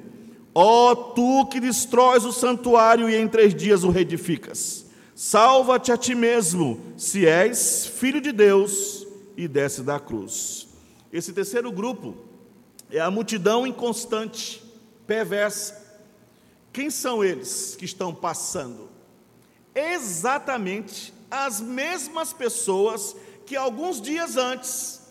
Ó 0.55 0.93
oh, 0.93 0.97
tu 0.97 1.47
que 1.47 1.61
destróis 1.61 2.25
o 2.25 2.33
santuário 2.33 3.11
e 3.11 3.17
em 3.17 3.29
três 3.29 3.55
dias 3.55 3.83
o 3.83 3.91
reedificas, 3.91 4.87
salva-te 5.15 5.91
a 5.91 5.97
ti 5.97 6.15
mesmo, 6.15 6.81
se 6.97 7.27
és 7.27 7.87
filho 7.87 8.21
de 8.21 8.31
Deus, 8.31 9.07
e 9.37 9.49
desce 9.49 9.83
da 9.83 9.99
cruz. 9.99 10.64
Esse 11.15 11.33
terceiro 11.33 11.71
grupo 11.71 12.17
é 12.91 12.99
a 12.99 13.09
multidão 13.09 13.65
inconstante, 13.65 14.61
perversa. 15.07 15.81
Quem 16.73 16.91
são 16.91 17.23
eles 17.23 17.77
que 17.77 17.85
estão 17.85 18.13
passando? 18.13 18.91
Exatamente 19.73 21.15
as 21.31 21.61
mesmas 21.61 22.33
pessoas 22.33 23.15
que 23.47 23.55
alguns 23.55 24.01
dias 24.01 24.37
antes, 24.37 25.03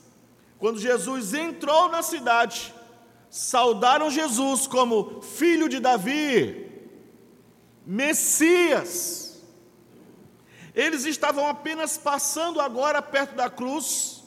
quando 0.59 0.77
Jesus 0.77 1.33
entrou 1.33 1.87
na 1.87 2.03
cidade, 2.03 2.73
saudaram 3.29 4.09
Jesus 4.09 4.67
como 4.67 5.21
filho 5.21 5.69
de 5.69 5.79
Davi, 5.79 6.69
Messias. 7.85 9.41
Eles 10.75 11.05
estavam 11.05 11.47
apenas 11.47 11.97
passando 11.97 12.59
agora 12.59 13.01
perto 13.01 13.35
da 13.35 13.49
cruz, 13.49 14.22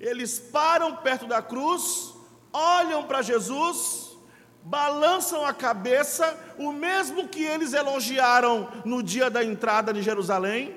eles 0.00 0.38
param 0.38 0.96
perto 0.96 1.26
da 1.26 1.42
cruz, 1.42 2.14
olham 2.52 3.04
para 3.04 3.22
Jesus, 3.22 4.16
balançam 4.62 5.44
a 5.44 5.52
cabeça, 5.52 6.38
o 6.58 6.72
mesmo 6.72 7.28
que 7.28 7.42
eles 7.42 7.72
elogiaram 7.72 8.68
no 8.84 9.02
dia 9.02 9.28
da 9.28 9.42
entrada 9.44 9.92
de 9.92 10.02
Jerusalém, 10.02 10.74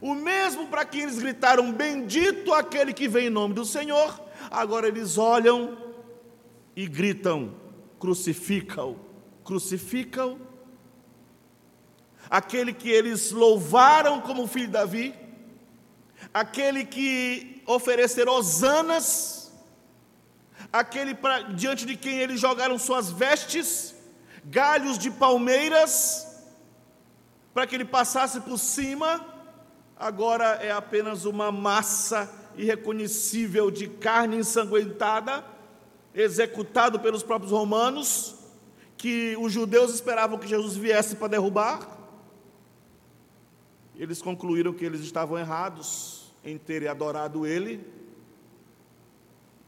o 0.00 0.14
mesmo 0.14 0.66
para 0.66 0.84
que 0.84 1.00
eles 1.00 1.18
gritaram: 1.18 1.72
Bendito 1.72 2.52
aquele 2.52 2.92
que 2.92 3.08
vem 3.08 3.26
em 3.26 3.30
nome 3.30 3.54
do 3.54 3.64
Senhor. 3.64 4.20
Agora 4.50 4.86
eles 4.86 5.18
olham 5.18 5.76
e 6.76 6.86
gritam: 6.86 7.54
crucifica-o, 7.98 8.96
crucifica-o. 9.44 10.38
Aquele 12.30 12.74
que 12.74 12.90
eles 12.90 13.32
louvaram 13.32 14.20
como 14.20 14.46
filho 14.46 14.66
de 14.66 14.72
Davi, 14.72 15.14
aquele 16.32 16.84
que 16.84 17.57
ofereceram 17.68 18.32
hosanas, 18.32 19.52
aquele 20.72 21.14
pra, 21.14 21.42
diante 21.42 21.84
de 21.84 21.96
quem 21.96 22.18
eles 22.18 22.40
jogaram 22.40 22.78
suas 22.78 23.10
vestes, 23.10 23.94
galhos 24.42 24.98
de 24.98 25.10
palmeiras, 25.10 26.26
para 27.52 27.66
que 27.66 27.74
ele 27.74 27.84
passasse 27.84 28.40
por 28.40 28.58
cima, 28.58 29.24
agora 29.94 30.46
é 30.62 30.70
apenas 30.70 31.26
uma 31.26 31.52
massa 31.52 32.32
irreconhecível 32.56 33.70
de 33.70 33.86
carne 33.86 34.38
ensanguentada 34.38 35.44
executado 36.14 36.98
pelos 36.98 37.22
próprios 37.22 37.52
romanos, 37.52 38.34
que 38.96 39.36
os 39.38 39.52
judeus 39.52 39.94
esperavam 39.94 40.38
que 40.38 40.48
Jesus 40.48 40.74
viesse 40.74 41.14
para 41.16 41.28
derrubar. 41.28 41.86
Eles 43.94 44.22
concluíram 44.22 44.72
que 44.72 44.84
eles 44.84 45.02
estavam 45.02 45.38
errados 45.38 46.17
em 46.50 46.58
terem 46.58 46.88
adorado 46.88 47.46
ele. 47.46 47.80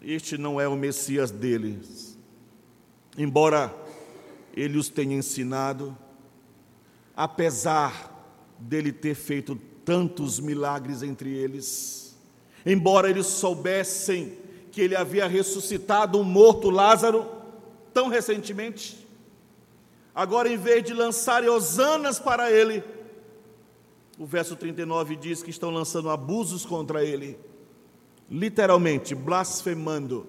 Este 0.02 0.38
não 0.38 0.60
é 0.60 0.66
o 0.66 0.76
Messias 0.76 1.30
deles. 1.30 2.18
Embora 3.18 3.74
ele 4.54 4.78
os 4.78 4.88
tenha 4.88 5.16
ensinado, 5.16 5.96
apesar 7.14 8.16
dele 8.58 8.92
ter 8.92 9.14
feito 9.14 9.56
tantos 9.84 10.40
milagres 10.40 11.02
entre 11.02 11.30
eles, 11.30 12.16
embora 12.64 13.10
eles 13.10 13.26
soubessem 13.26 14.38
que 14.72 14.80
ele 14.80 14.96
havia 14.96 15.26
ressuscitado 15.26 16.18
um 16.18 16.24
morto 16.24 16.70
Lázaro, 16.70 17.26
tão 17.92 18.08
recentemente. 18.08 19.06
Agora, 20.14 20.48
em 20.48 20.56
vez 20.56 20.84
de 20.84 20.94
lançarem 20.94 21.48
hosanas 21.48 22.18
para 22.18 22.50
ele, 22.50 22.82
o 24.20 24.26
verso 24.26 24.54
39 24.54 25.16
diz 25.16 25.42
que 25.42 25.48
estão 25.48 25.70
lançando 25.70 26.10
abusos 26.10 26.66
contra 26.66 27.02
ele, 27.02 27.38
literalmente 28.30 29.14
blasfemando. 29.14 30.26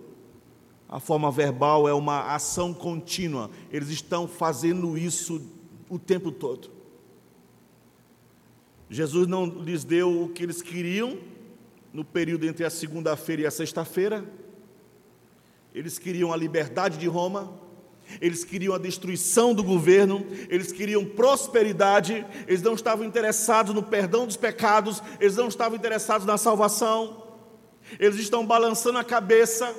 A 0.87 0.97
forma 0.97 1.29
verbal 1.29 1.89
é 1.89 1.93
uma 1.93 2.33
ação 2.33 2.73
contínua, 2.73 3.51
eles 3.69 3.89
estão 3.89 4.29
fazendo 4.29 4.97
isso 4.97 5.45
o 5.89 5.99
tempo 5.99 6.31
todo. 6.31 6.71
Jesus 8.89 9.27
não 9.27 9.45
lhes 9.45 9.83
deu 9.83 10.23
o 10.23 10.29
que 10.29 10.43
eles 10.43 10.61
queriam 10.61 11.17
no 11.91 12.05
período 12.05 12.45
entre 12.45 12.63
a 12.63 12.69
segunda-feira 12.69 13.41
e 13.41 13.45
a 13.45 13.51
sexta-feira. 13.51 14.23
Eles 15.75 15.99
queriam 15.99 16.31
a 16.31 16.37
liberdade 16.37 16.97
de 16.97 17.07
Roma, 17.09 17.59
eles 18.19 18.43
queriam 18.43 18.73
a 18.73 18.77
destruição 18.77 19.53
do 19.53 19.63
governo, 19.63 20.25
eles 20.49 20.71
queriam 20.71 21.05
prosperidade, 21.05 22.25
eles 22.47 22.61
não 22.61 22.73
estavam 22.73 23.05
interessados 23.05 23.73
no 23.73 23.83
perdão 23.83 24.25
dos 24.25 24.37
pecados, 24.37 25.01
eles 25.19 25.35
não 25.35 25.47
estavam 25.47 25.77
interessados 25.77 26.25
na 26.25 26.37
salvação, 26.37 27.23
eles 27.99 28.19
estão 28.19 28.45
balançando 28.45 28.97
a 28.97 29.03
cabeça, 29.03 29.73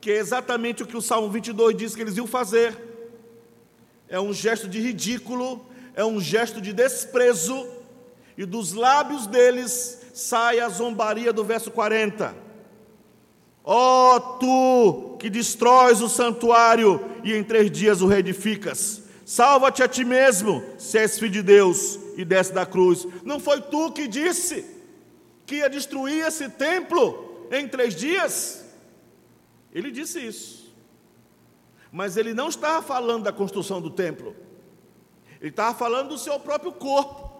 que 0.00 0.10
é 0.10 0.16
exatamente 0.16 0.82
o 0.82 0.86
que 0.86 0.96
o 0.96 1.02
Salmo 1.02 1.30
22 1.30 1.76
diz 1.76 1.94
que 1.94 2.02
eles 2.02 2.16
iam 2.16 2.26
fazer. 2.26 2.76
É 4.08 4.20
um 4.20 4.32
gesto 4.32 4.68
de 4.68 4.80
ridículo, 4.80 5.64
é 5.94 6.04
um 6.04 6.20
gesto 6.20 6.60
de 6.60 6.72
desprezo, 6.72 7.66
e 8.36 8.44
dos 8.44 8.72
lábios 8.72 9.26
deles 9.26 10.00
sai 10.12 10.60
a 10.60 10.68
zombaria 10.68 11.32
do 11.32 11.44
verso 11.44 11.70
40. 11.70 12.43
Ó 13.64 14.16
oh, 14.16 14.20
tu 14.38 15.16
que 15.18 15.30
destróis 15.30 16.02
o 16.02 16.08
santuário 16.08 17.00
e 17.24 17.32
em 17.32 17.42
três 17.42 17.70
dias 17.70 18.02
o 18.02 18.06
reedificas, 18.06 19.02
salva-te 19.24 19.82
a 19.82 19.88
ti 19.88 20.04
mesmo, 20.04 20.62
se 20.76 20.98
és 20.98 21.18
filho 21.18 21.32
de 21.32 21.42
Deus 21.42 21.98
e 22.14 22.26
desce 22.26 22.52
da 22.52 22.66
cruz. 22.66 23.06
Não 23.24 23.40
foi 23.40 23.62
tu 23.62 23.90
que 23.90 24.06
disse 24.06 24.66
que 25.46 25.56
ia 25.56 25.70
destruir 25.70 26.26
esse 26.26 26.50
templo 26.50 27.46
em 27.50 27.66
três 27.66 27.94
dias? 27.94 28.66
Ele 29.72 29.90
disse 29.90 30.20
isso. 30.20 30.70
Mas 31.90 32.18
ele 32.18 32.34
não 32.34 32.48
estava 32.48 32.82
falando 32.82 33.24
da 33.24 33.32
construção 33.32 33.80
do 33.80 33.88
templo, 33.88 34.36
ele 35.40 35.50
estava 35.50 35.74
falando 35.74 36.10
do 36.10 36.18
seu 36.18 36.38
próprio 36.38 36.72
corpo. 36.72 37.32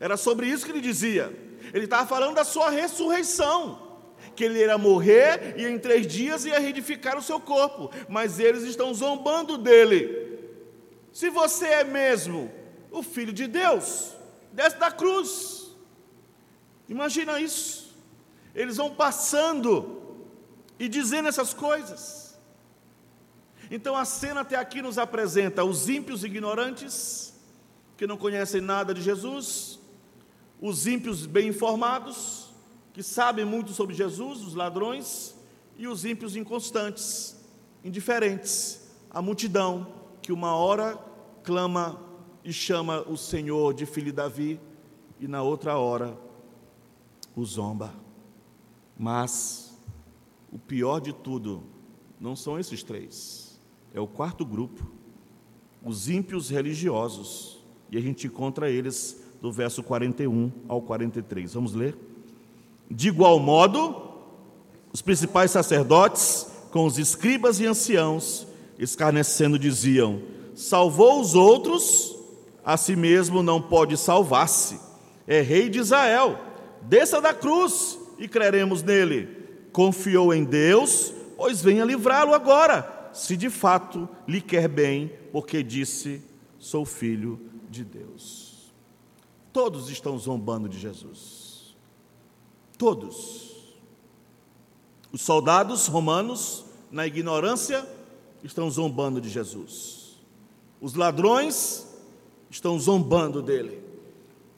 Era 0.00 0.16
sobre 0.16 0.48
isso 0.48 0.64
que 0.64 0.72
ele 0.72 0.80
dizia. 0.80 1.32
Ele 1.72 1.84
estava 1.84 2.04
falando 2.06 2.34
da 2.34 2.44
sua 2.44 2.68
ressurreição 2.68 3.83
que 4.34 4.44
ele 4.44 4.58
ia 4.60 4.76
morrer 4.78 5.54
e 5.56 5.66
em 5.66 5.78
três 5.78 6.06
dias 6.06 6.44
ia 6.44 6.58
reedificar 6.58 7.16
o 7.16 7.22
seu 7.22 7.40
corpo, 7.40 7.90
mas 8.08 8.38
eles 8.38 8.62
estão 8.62 8.92
zombando 8.92 9.56
dele. 9.56 10.38
Se 11.12 11.30
você 11.30 11.66
é 11.66 11.84
mesmo 11.84 12.50
o 12.90 13.02
filho 13.02 13.32
de 13.32 13.46
Deus, 13.46 14.14
desce 14.52 14.78
da 14.78 14.90
cruz. 14.90 15.70
Imagina 16.88 17.40
isso. 17.40 17.94
Eles 18.54 18.76
vão 18.76 18.94
passando 18.94 20.02
e 20.78 20.88
dizendo 20.88 21.28
essas 21.28 21.54
coisas. 21.54 22.38
Então 23.70 23.96
a 23.96 24.04
cena 24.04 24.40
até 24.40 24.56
aqui 24.56 24.82
nos 24.82 24.98
apresenta 24.98 25.64
os 25.64 25.88
ímpios 25.88 26.24
ignorantes, 26.24 27.34
que 27.96 28.06
não 28.06 28.16
conhecem 28.16 28.60
nada 28.60 28.92
de 28.92 29.00
Jesus, 29.00 29.78
os 30.60 30.86
ímpios 30.86 31.26
bem 31.26 31.48
informados, 31.48 32.43
que 32.94 33.02
sabem 33.02 33.44
muito 33.44 33.72
sobre 33.72 33.92
Jesus, 33.92 34.40
os 34.40 34.54
ladrões, 34.54 35.34
e 35.76 35.88
os 35.88 36.04
ímpios 36.04 36.36
inconstantes, 36.36 37.36
indiferentes, 37.82 38.88
a 39.10 39.20
multidão 39.20 39.92
que 40.22 40.32
uma 40.32 40.54
hora 40.54 40.96
clama 41.42 42.00
e 42.44 42.52
chama 42.52 43.02
o 43.02 43.16
Senhor 43.16 43.74
de 43.74 43.84
filho 43.84 44.06
de 44.06 44.12
Davi, 44.12 44.60
e 45.18 45.26
na 45.26 45.42
outra 45.42 45.76
hora 45.76 46.16
o 47.34 47.44
zomba. 47.44 47.92
Mas 48.96 49.76
o 50.52 50.58
pior 50.58 51.00
de 51.00 51.12
tudo 51.12 51.64
não 52.20 52.36
são 52.36 52.60
esses 52.60 52.84
três, 52.84 53.60
é 53.92 54.00
o 54.00 54.06
quarto 54.06 54.46
grupo, 54.46 54.88
os 55.82 56.08
ímpios 56.08 56.48
religiosos, 56.48 57.60
e 57.90 57.98
a 57.98 58.00
gente 58.00 58.28
encontra 58.28 58.70
eles 58.70 59.20
do 59.42 59.50
verso 59.50 59.82
41 59.82 60.52
ao 60.68 60.80
43. 60.80 61.54
Vamos 61.54 61.74
ler? 61.74 62.13
De 62.94 63.08
igual 63.08 63.40
modo, 63.40 64.02
os 64.92 65.02
principais 65.02 65.50
sacerdotes, 65.50 66.46
com 66.70 66.86
os 66.86 66.96
escribas 66.96 67.58
e 67.58 67.66
anciãos, 67.66 68.46
escarnecendo, 68.78 69.58
diziam: 69.58 70.22
Salvou 70.54 71.20
os 71.20 71.34
outros, 71.34 72.14
a 72.64 72.76
si 72.76 72.94
mesmo 72.94 73.42
não 73.42 73.60
pode 73.60 73.96
salvar-se. 73.96 74.78
É 75.26 75.40
rei 75.40 75.68
de 75.68 75.80
Israel, 75.80 76.38
desça 76.82 77.20
da 77.20 77.34
cruz 77.34 77.98
e 78.16 78.28
creremos 78.28 78.80
nele. 78.80 79.28
Confiou 79.72 80.32
em 80.32 80.44
Deus, 80.44 81.12
pois 81.36 81.60
venha 81.60 81.84
livrá-lo 81.84 82.32
agora, 82.32 83.10
se 83.12 83.36
de 83.36 83.50
fato 83.50 84.08
lhe 84.28 84.40
quer 84.40 84.68
bem, 84.68 85.10
porque 85.32 85.64
disse: 85.64 86.22
Sou 86.60 86.84
filho 86.84 87.40
de 87.68 87.82
Deus. 87.82 88.72
Todos 89.52 89.90
estão 89.90 90.16
zombando 90.16 90.68
de 90.68 90.78
Jesus. 90.78 91.43
Todos. 92.76 93.74
Os 95.12 95.22
soldados 95.22 95.86
romanos, 95.86 96.64
na 96.90 97.06
ignorância, 97.06 97.88
estão 98.42 98.70
zombando 98.70 99.20
de 99.20 99.28
Jesus. 99.28 100.16
Os 100.80 100.94
ladrões 100.94 101.86
estão 102.50 102.78
zombando 102.78 103.40
dele. 103.40 103.82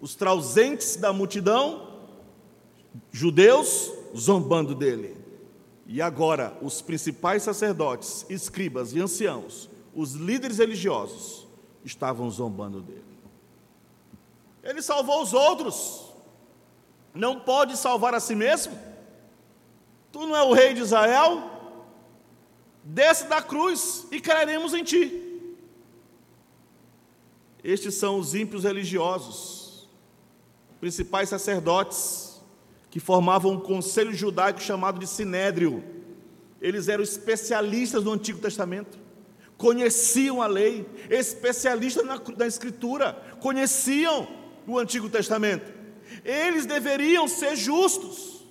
Os 0.01 0.15
trausentes 0.15 0.97
da 0.97 1.13
multidão, 1.13 1.89
judeus, 3.13 3.93
zombando 4.17 4.75
dele. 4.75 5.17
E 5.87 6.03
agora, 6.03 6.57
os 6.63 6.83
principais 6.83 7.43
sacerdotes, 7.43 8.27
escribas 8.29 8.93
e 8.93 9.01
anciãos, 9.01 9.71
os 9.95 10.15
líderes 10.15 10.59
religiosos, 10.59 11.47
estavam 11.85 12.29
zombando 12.31 12.81
dele. 12.81 13.05
Ele 14.65 14.83
salvou 14.83 15.23
os 15.23 15.33
outros 15.33 16.06
não 17.17 17.41
pode 17.41 17.77
salvar 17.77 18.15
a 18.15 18.21
si 18.21 18.35
mesmo? 18.35 18.79
Tu 20.13 20.27
não 20.27 20.37
é 20.37 20.43
o 20.43 20.53
rei 20.53 20.75
de 20.75 20.83
Israel? 20.83 21.51
Desce 22.85 23.27
da 23.27 23.43
cruz 23.43 24.07
e 24.13 24.21
creremos 24.21 24.75
em 24.75 24.85
ti. 24.85 25.23
Estes 27.65 27.95
são 27.95 28.19
os 28.19 28.35
ímpios 28.35 28.63
religiosos, 28.63 29.89
principais 30.79 31.29
sacerdotes, 31.29 32.41
que 32.91 33.01
formavam 33.01 33.53
um 33.53 33.61
conselho 33.61 34.15
judaico 34.15 34.61
chamado 34.61 35.01
de 35.01 35.07
Sinédrio. 35.07 35.83
Eles 36.61 36.87
eram 36.89 37.03
especialistas 37.03 38.05
no 38.05 38.13
Antigo 38.13 38.39
Testamento, 38.39 38.99
conheciam 39.57 40.41
a 40.41 40.47
lei, 40.47 40.87
especialistas 41.11 42.07
na, 42.07 42.21
na 42.37 42.47
Escritura, 42.47 43.15
conheciam 43.41 44.29
o 44.67 44.79
Antigo 44.79 45.09
Testamento 45.09 45.76
eles 46.27 46.67
deveriam 46.67 47.29
ser 47.29 47.55
justos, 47.55 48.45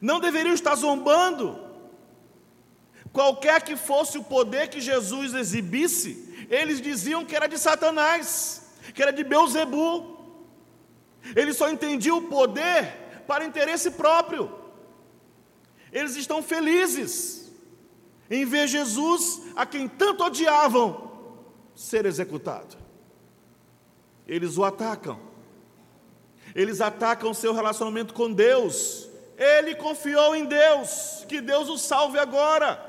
não 0.00 0.20
deveriam 0.20 0.54
estar 0.54 0.74
zombando. 0.74 1.58
Qualquer 3.12 3.62
que 3.62 3.76
fosse 3.76 4.18
o 4.18 4.24
poder 4.24 4.68
que 4.68 4.78
Jesus 4.78 5.32
exibisse, 5.32 6.46
eles 6.50 6.82
diziam 6.82 7.24
que 7.24 7.34
era 7.34 7.46
de 7.46 7.56
Satanás, 7.56 8.70
que 8.94 9.00
era 9.02 9.10
de 9.10 9.24
Beuzebu. 9.24 10.18
Eles 11.34 11.56
só 11.56 11.70
entendiam 11.70 12.18
o 12.18 12.28
poder 12.28 13.22
para 13.26 13.46
interesse 13.46 13.92
próprio. 13.92 14.52
Eles 15.90 16.14
estão 16.14 16.42
felizes 16.42 17.50
em 18.30 18.44
ver 18.44 18.68
Jesus, 18.68 19.40
a 19.56 19.64
quem 19.64 19.88
tanto 19.88 20.24
odiavam, 20.24 21.10
ser 21.74 22.04
executado. 22.04 22.76
Eles 24.26 24.58
o 24.58 24.64
atacam 24.64 25.35
eles 26.56 26.80
atacam 26.80 27.34
seu 27.34 27.52
relacionamento 27.52 28.14
com 28.14 28.32
Deus. 28.32 29.10
Ele 29.36 29.74
confiou 29.74 30.34
em 30.34 30.46
Deus, 30.46 31.22
que 31.28 31.42
Deus 31.42 31.68
o 31.68 31.76
salve 31.76 32.18
agora. 32.18 32.82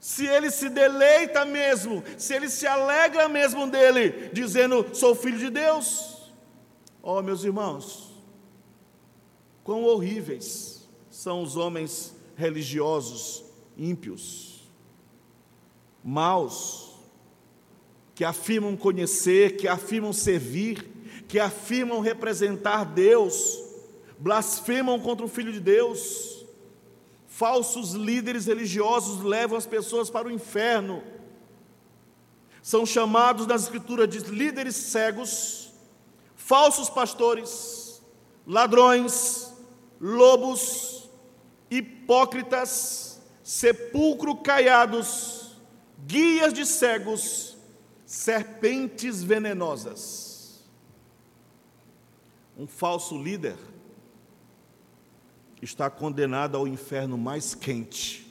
Se 0.00 0.26
ele 0.26 0.50
se 0.50 0.68
deleita 0.68 1.44
mesmo, 1.44 2.02
se 2.18 2.34
ele 2.34 2.50
se 2.50 2.66
alegra 2.66 3.28
mesmo 3.28 3.70
dele, 3.70 4.30
dizendo: 4.32 4.84
Sou 4.92 5.14
filho 5.14 5.38
de 5.38 5.48
Deus. 5.48 6.32
Oh, 7.00 7.22
meus 7.22 7.44
irmãos, 7.44 8.12
quão 9.62 9.84
horríveis 9.84 10.88
são 11.08 11.40
os 11.40 11.56
homens 11.56 12.16
religiosos 12.34 13.44
ímpios, 13.78 14.68
maus, 16.02 16.96
que 18.12 18.24
afirmam 18.24 18.76
conhecer, 18.76 19.56
que 19.56 19.68
afirmam 19.68 20.12
servir, 20.12 20.93
que 21.34 21.40
afirmam 21.40 21.98
representar 21.98 22.84
Deus, 22.84 23.60
blasfemam 24.16 25.00
contra 25.00 25.26
o 25.26 25.28
Filho 25.28 25.52
de 25.52 25.58
Deus, 25.58 26.44
Falsos 27.26 27.94
líderes 27.94 28.46
religiosos 28.46 29.20
levam 29.20 29.58
as 29.58 29.66
pessoas 29.66 30.08
para 30.08 30.28
o 30.28 30.30
inferno. 30.30 31.02
São 32.62 32.86
chamados 32.86 33.48
nas 33.48 33.64
Escrituras 33.64 34.08
de 34.08 34.20
líderes 34.20 34.76
cegos, 34.76 35.72
falsos 36.36 36.88
pastores, 36.88 38.00
ladrões, 38.46 39.52
lobos, 40.00 41.10
hipócritas, 41.68 43.20
sepulcro 43.42 44.36
caiados, 44.36 45.56
guias 46.06 46.54
de 46.54 46.64
cegos, 46.64 47.56
serpentes 48.06 49.24
venenosas. 49.24 50.23
Um 52.56 52.66
falso 52.66 53.20
líder 53.20 53.56
está 55.60 55.90
condenado 55.90 56.56
ao 56.56 56.68
inferno 56.68 57.16
mais 57.18 57.54
quente. 57.54 58.24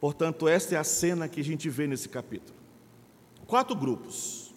Portanto, 0.00 0.46
esta 0.46 0.74
é 0.74 0.78
a 0.78 0.84
cena 0.84 1.28
que 1.28 1.40
a 1.40 1.44
gente 1.44 1.68
vê 1.68 1.86
nesse 1.86 2.08
capítulo. 2.08 2.56
Quatro 3.46 3.74
grupos 3.74 4.54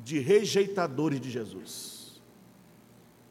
de 0.00 0.18
rejeitadores 0.18 1.20
de 1.20 1.30
Jesus: 1.30 2.20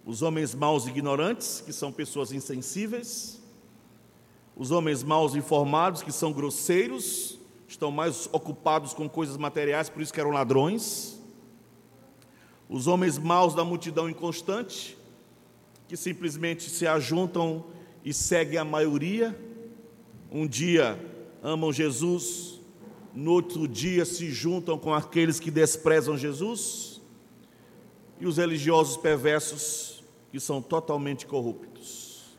os 0.05 0.21
homens 0.21 0.53
maus 0.53 0.85
e 0.85 0.89
ignorantes, 0.89 1.61
que 1.61 1.73
são 1.73 1.91
pessoas 1.91 2.31
insensíveis, 2.31 3.41
os 4.55 4.71
homens 4.71 5.03
maus 5.03 5.35
informados, 5.35 6.01
que 6.01 6.11
são 6.11 6.31
grosseiros, 6.31 7.39
estão 7.67 7.91
mais 7.91 8.29
ocupados 8.31 8.93
com 8.93 9.09
coisas 9.09 9.37
materiais, 9.37 9.89
por 9.89 10.01
isso 10.01 10.13
que 10.13 10.19
eram 10.19 10.31
ladrões, 10.31 11.14
os 12.69 12.87
homens 12.87 13.17
maus 13.17 13.53
da 13.53 13.63
multidão 13.63 14.09
inconstante, 14.09 14.97
que 15.87 15.95
simplesmente 15.95 16.69
se 16.69 16.87
ajuntam 16.87 17.63
e 18.03 18.13
seguem 18.13 18.57
a 18.57 18.65
maioria. 18.65 19.39
Um 20.31 20.47
dia 20.47 20.99
amam 21.43 21.71
Jesus, 21.71 22.59
no 23.13 23.31
outro 23.31 23.67
dia 23.67 24.03
se 24.03 24.29
juntam 24.31 24.77
com 24.77 24.93
aqueles 24.93 25.39
que 25.39 25.51
desprezam 25.51 26.17
Jesus, 26.17 27.01
e 28.19 28.25
os 28.25 28.37
religiosos 28.37 28.97
perversos 28.97 30.03
que 30.31 30.39
são 30.39 30.61
totalmente 30.61 31.25
corruptos. 31.25 32.37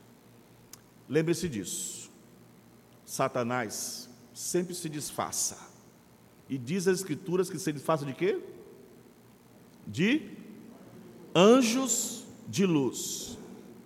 Lembre-se 1.09 1.49
disso. 1.49 2.11
Satanás 3.05 4.11
sempre 4.35 4.75
se 4.75 4.89
disfarça. 4.89 5.57
E 6.49 6.59
diz 6.59 6.87
as 6.87 6.99
escrituras 6.99 7.49
que 7.49 7.59
se 7.59 7.73
disfarça 7.73 8.05
de 8.05 8.13
quê? 8.13 8.43
De 9.87 10.31
anjos 11.35 12.25
de 12.49 12.67
luz 12.67 13.37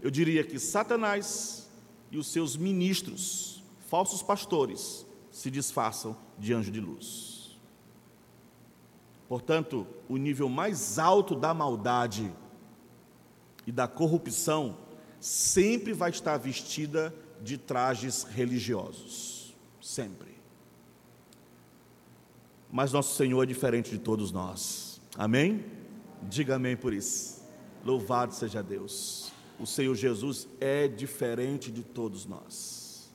eu 0.03 0.11
diria 0.11 0.42
que 0.42 0.59
Satanás 0.59 1.68
e 2.11 2.16
os 2.16 2.26
seus 2.26 2.57
ministros, 2.57 3.62
falsos 3.86 4.22
pastores, 4.22 5.07
se 5.30 5.51
disfarçam 5.51 6.16
de 6.38 6.53
anjo 6.53 6.70
de 6.70 6.80
luz. 6.80 7.59
Portanto, 9.28 9.86
o 10.09 10.16
nível 10.16 10.48
mais 10.48 10.98
alto 10.98 11.36
da 11.36 11.55
maldade 11.55 12.32
e 13.66 13.70
da 13.70 13.86
corrupção 13.86 14.76
sempre 15.20 15.92
vai 15.92 16.11
estar 16.11 16.36
vestida 16.36 17.14
de 17.40 17.57
trajes 17.57 18.24
religiosos. 18.24 19.55
Sempre. 19.80 20.30
Mas 22.72 22.92
nosso 22.92 23.14
Senhor 23.14 23.42
é 23.42 23.46
diferente 23.46 23.90
de 23.90 23.98
todos 23.98 24.32
nós. 24.32 25.01
Amém? 25.16 25.64
Diga 26.23 26.57
amém 26.57 26.77
por 26.77 26.93
isso. 26.93 27.43
Louvado 27.85 28.35
seja 28.35 28.62
Deus 28.62 29.31
o 29.61 29.66
Senhor 29.66 29.95
Jesus 29.95 30.49
é 30.59 30.89
diferente 30.89 31.71
de 31.71 31.83
todos 31.83 32.25
nós. 32.25 33.11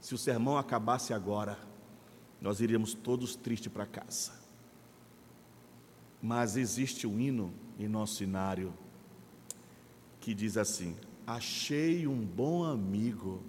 Se 0.00 0.14
o 0.14 0.18
sermão 0.18 0.58
acabasse 0.58 1.14
agora, 1.14 1.56
nós 2.40 2.60
iríamos 2.60 2.92
todos 2.92 3.36
tristes 3.36 3.72
para 3.72 3.86
casa. 3.86 4.32
Mas 6.20 6.56
existe 6.56 7.06
um 7.06 7.20
hino 7.20 7.54
em 7.78 7.86
nosso 7.86 8.16
cenário 8.16 8.74
que 10.20 10.34
diz 10.34 10.56
assim: 10.56 10.96
Achei 11.24 12.08
um 12.08 12.20
bom 12.20 12.64
amigo, 12.64 13.40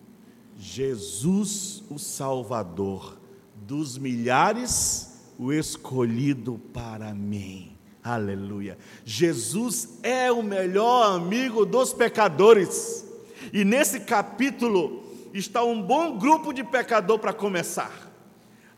Jesus 0.55 1.83
o 1.89 1.97
Salvador, 1.97 3.17
dos 3.55 3.97
milhares, 3.97 5.23
o 5.39 5.51
escolhido 5.51 6.59
para 6.71 7.15
mim. 7.15 7.76
Aleluia. 8.07 8.77
Jesus 9.03 9.99
é 10.01 10.31
o 10.31 10.41
melhor 10.41 11.17
amigo 11.17 11.65
dos 11.65 11.91
pecadores. 11.91 13.05
E 13.51 13.65
nesse 13.65 13.99
capítulo 13.99 15.03
está 15.33 15.61
um 15.61 15.81
bom 15.81 16.17
grupo 16.17 16.53
de 16.53 16.63
pecador 16.63 17.19
para 17.19 17.33
começar. 17.33 18.09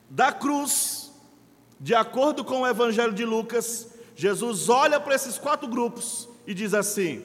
Da 0.09 0.31
cruz, 0.31 1.11
de 1.79 1.93
acordo 1.93 2.43
com 2.43 2.61
o 2.61 2.67
Evangelho 2.67 3.13
de 3.13 3.23
Lucas, 3.23 3.89
Jesus 4.15 4.67
olha 4.67 4.99
para 4.99 5.13
esses 5.13 5.37
quatro 5.37 5.67
grupos 5.67 6.27
e 6.47 6.53
diz 6.55 6.73
assim: 6.73 7.23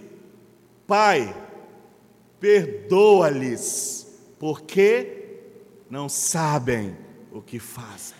Pai, 0.86 1.34
perdoa-lhes, 2.38 4.14
porque 4.38 5.38
não 5.88 6.10
sabem 6.10 6.94
o 7.32 7.40
que 7.40 7.58
fazem. 7.58 8.18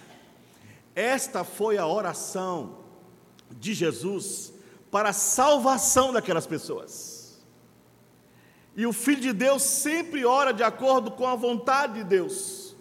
Esta 0.94 1.44
foi 1.44 1.76
a 1.76 1.86
oração 1.86 2.83
de 3.58 3.74
Jesus 3.74 4.52
para 4.90 5.10
a 5.10 5.12
salvação 5.12 6.12
daquelas 6.12 6.46
pessoas. 6.46 7.44
E 8.76 8.86
o 8.86 8.92
Filho 8.92 9.20
de 9.20 9.32
Deus 9.32 9.62
sempre 9.62 10.24
ora 10.24 10.52
de 10.52 10.62
acordo 10.62 11.10
com 11.10 11.26
a 11.26 11.36
vontade 11.36 11.94
de 11.94 12.04
Deus. 12.04 12.76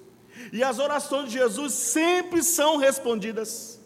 E 0.52 0.64
as 0.64 0.80
orações 0.80 1.30
de 1.30 1.38
Jesus 1.38 1.74
sempre 1.74 2.44
são 2.44 2.78
respondidas. 2.78 3.80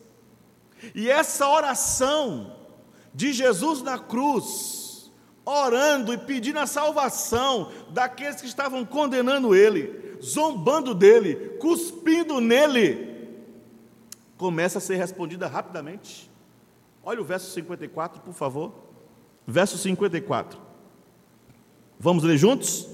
E 0.95 1.09
essa 1.09 1.47
oração 1.49 2.55
de 3.13 3.33
Jesus 3.33 3.81
na 3.81 3.97
cruz, 3.97 5.11
orando 5.43 6.13
e 6.13 6.17
pedindo 6.17 6.59
a 6.59 6.67
salvação 6.67 7.71
daqueles 7.89 8.41
que 8.41 8.47
estavam 8.47 8.85
condenando 8.85 9.55
ele, 9.55 10.17
zombando 10.21 10.93
dele, 10.93 11.57
cuspindo 11.59 12.39
nele, 12.39 13.27
começa 14.37 14.77
a 14.77 14.81
ser 14.81 14.95
respondida 14.95 15.47
rapidamente. 15.47 16.29
Olha 17.09 17.21
o 17.21 17.23
verso 17.23 17.49
54, 17.51 18.19
por 18.19 18.33
favor. 18.33 18.73
Verso 19.47 19.77
54. 19.77 20.59
Vamos 21.97 22.25
ler 22.25 22.37
juntos? 22.37 22.85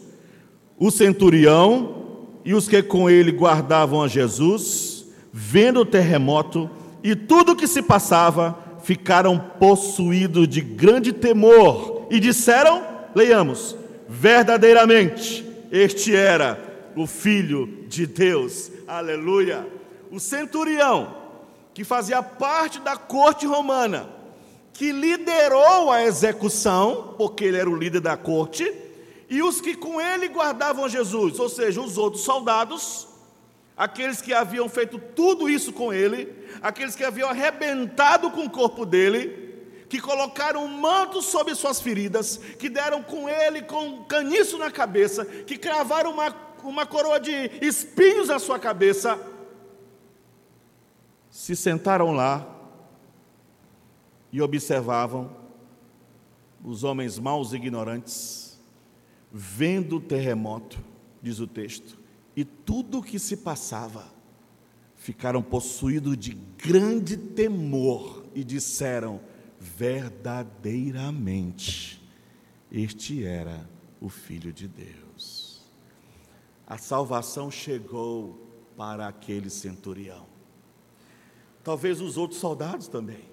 O 0.77 0.91
centurião 0.91 2.27
e 2.45 2.53
os 2.53 2.67
que 2.67 2.83
com 2.83 3.09
ele 3.09 3.31
guardavam 3.31 4.03
a 4.03 4.07
Jesus, 4.07 5.07
vendo 5.31 5.79
o 5.79 5.85
terremoto 5.85 6.69
e 7.01 7.15
tudo 7.15 7.53
o 7.53 7.55
que 7.55 7.65
se 7.65 7.81
passava, 7.81 8.55
ficaram 8.83 9.39
possuídos 9.59 10.47
de 10.47 10.61
grande 10.61 11.11
temor 11.11 12.05
e 12.11 12.19
disseram: 12.19 12.83
Leiamos, 13.15 13.75
verdadeiramente, 14.07 15.43
este 15.71 16.15
era 16.15 16.91
o 16.95 17.07
Filho 17.07 17.87
de 17.87 18.05
Deus. 18.05 18.71
Aleluia. 18.87 19.67
O 20.11 20.19
centurião 20.19 21.22
que 21.73 21.83
fazia 21.83 22.21
parte 22.21 22.79
da 22.79 22.95
corte 22.95 23.45
romana, 23.45 24.09
que 24.73 24.91
liderou 24.91 25.91
a 25.91 26.03
execução, 26.03 27.15
porque 27.17 27.45
ele 27.45 27.57
era 27.57 27.69
o 27.69 27.75
líder 27.75 27.99
da 27.99 28.15
corte, 28.15 28.71
e 29.29 29.41
os 29.41 29.59
que 29.59 29.75
com 29.75 29.99
ele 29.99 30.27
guardavam 30.27 30.87
Jesus, 30.87 31.39
ou 31.39 31.49
seja, 31.49 31.81
os 31.81 31.97
outros 31.97 32.23
soldados, 32.23 33.07
aqueles 33.75 34.21
que 34.21 34.33
haviam 34.33 34.69
feito 34.69 34.99
tudo 35.15 35.49
isso 35.49 35.73
com 35.73 35.91
ele, 35.91 36.31
aqueles 36.61 36.95
que 36.95 37.03
haviam 37.03 37.29
arrebentado 37.29 38.29
com 38.29 38.45
o 38.45 38.49
corpo 38.49 38.85
dele, 38.85 39.41
que 39.89 39.99
colocaram 39.99 40.65
um 40.65 40.67
manto 40.67 41.21
sobre 41.21 41.53
suas 41.55 41.79
feridas, 41.79 42.37
que 42.57 42.69
deram 42.69 43.03
com 43.03 43.29
ele 43.29 43.61
com 43.61 43.87
um 43.87 44.03
caniço 44.03 44.57
na 44.57 44.71
cabeça, 44.71 45.25
que 45.25 45.57
cravaram 45.57 46.11
uma, 46.11 46.35
uma 46.63 46.85
coroa 46.85 47.19
de 47.19 47.51
espinhos 47.61 48.27
na 48.27 48.39
sua 48.39 48.57
cabeça, 48.57 49.19
se 51.33 51.55
sentaram 51.55 52.11
lá 52.11 52.47
e 54.31 54.39
observavam 54.39 55.35
os 56.63 56.83
homens 56.83 57.17
maus 57.17 57.53
e 57.53 57.55
ignorantes, 57.55 58.59
vendo 59.31 59.95
o 59.95 59.99
terremoto, 59.99 60.79
diz 61.23 61.39
o 61.39 61.47
texto, 61.47 61.97
e 62.35 62.45
tudo 62.45 62.99
o 62.99 63.03
que 63.03 63.17
se 63.17 63.37
passava, 63.37 64.13
ficaram 64.95 65.41
possuídos 65.41 66.15
de 66.19 66.33
grande 66.33 67.17
temor 67.17 68.23
e 68.35 68.43
disseram: 68.43 69.19
verdadeiramente, 69.59 71.99
este 72.71 73.25
era 73.25 73.67
o 73.99 74.07
Filho 74.07 74.53
de 74.53 74.67
Deus. 74.67 75.63
A 76.67 76.77
salvação 76.77 77.49
chegou 77.49 78.37
para 78.77 79.07
aquele 79.07 79.49
centurião. 79.49 80.31
Talvez 81.63 82.01
os 82.01 82.17
outros 82.17 82.39
soldados 82.39 82.87
também. 82.87 83.23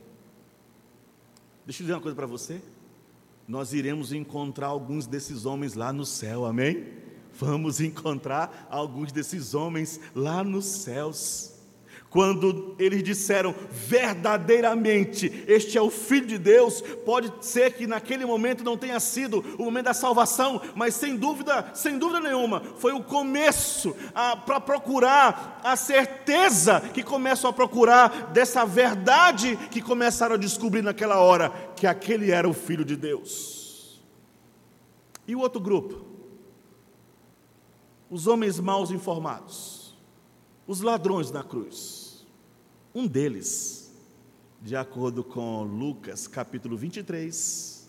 Deixa 1.67 1.83
eu 1.83 1.85
dizer 1.85 1.95
uma 1.95 2.01
coisa 2.01 2.17
para 2.17 2.27
você. 2.27 2.61
nós 3.47 3.73
iremos 3.73 4.13
encontrar 4.13 4.69
alguns 4.69 5.07
desses 5.07 5.45
homens 5.45 5.75
lá 5.75 5.93
no 5.93 6.07
céu, 6.07 6.45
amém? 6.45 6.87
Vamos 7.35 7.81
encontrar 7.83 8.69
alguns 8.71 9.11
desses 9.11 9.55
homens 9.55 10.01
lá 10.15 10.45
nos 10.45 10.67
céus. 10.67 11.60
Quando 12.11 12.75
eles 12.77 13.05
disseram 13.05 13.55
verdadeiramente, 13.71 15.45
este 15.47 15.79
é 15.79 15.81
o 15.81 15.91
Filho 15.91 16.27
de 16.27 16.39
Deus, 16.39 16.83
pode 17.07 17.33
ser 17.41 17.75
que 17.75 17.87
naquele 17.87 18.27
momento 18.27 18.65
não 18.65 18.77
tenha 18.77 18.99
sido 18.99 19.45
o 19.57 19.63
momento 19.63 19.85
da 19.85 19.95
salvação, 19.95 20.61
mas 20.75 20.97
sem 20.97 21.17
dúvida, 21.17 21.71
sem 21.73 21.99
dúvida 21.99 22.19
nenhuma, 22.19 22.63
foi 22.79 22.93
o 22.93 23.05
começo 23.05 23.95
para 24.45 24.61
procurar 24.61 25.61
a 25.63 25.77
certeza 25.77 26.81
que 26.81 27.05
começam 27.05 27.49
a 27.49 27.53
procurar 27.53 28.33
dessa 28.33 28.67
verdade 28.67 29.57
que 29.71 29.81
começaram 29.81 30.35
a 30.35 30.39
descobrir 30.39 30.83
naquela 30.83 31.21
hora, 31.21 31.51
que 31.77 31.87
aquele 31.87 32.33
era 32.33 32.49
o 32.49 32.53
Filho 32.53 32.85
de 32.85 32.97
Deus. 32.97 34.03
E 35.29 35.37
o 35.37 35.39
outro 35.39 35.61
grupo? 35.61 36.05
Os 38.11 38.27
homens 38.27 38.59
maus 38.59 38.91
informados, 38.91 39.97
os 40.67 40.81
ladrões 40.81 41.31
na 41.31 41.45
cruz. 41.45 42.00
Um 42.95 43.07
deles, 43.07 43.91
de 44.61 44.75
acordo 44.75 45.23
com 45.23 45.63
Lucas 45.63 46.27
capítulo 46.27 46.77
23, 46.77 47.89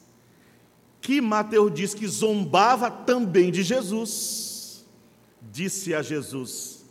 que 1.02 1.20
Mateus 1.20 1.74
diz 1.74 1.94
que 1.96 2.08
zombava 2.08 2.92
também 2.92 3.52
de 3.52 3.64
Jesus, 3.64 4.86
disse 5.42 5.96
a 5.96 6.04
Jesus: 6.04 6.86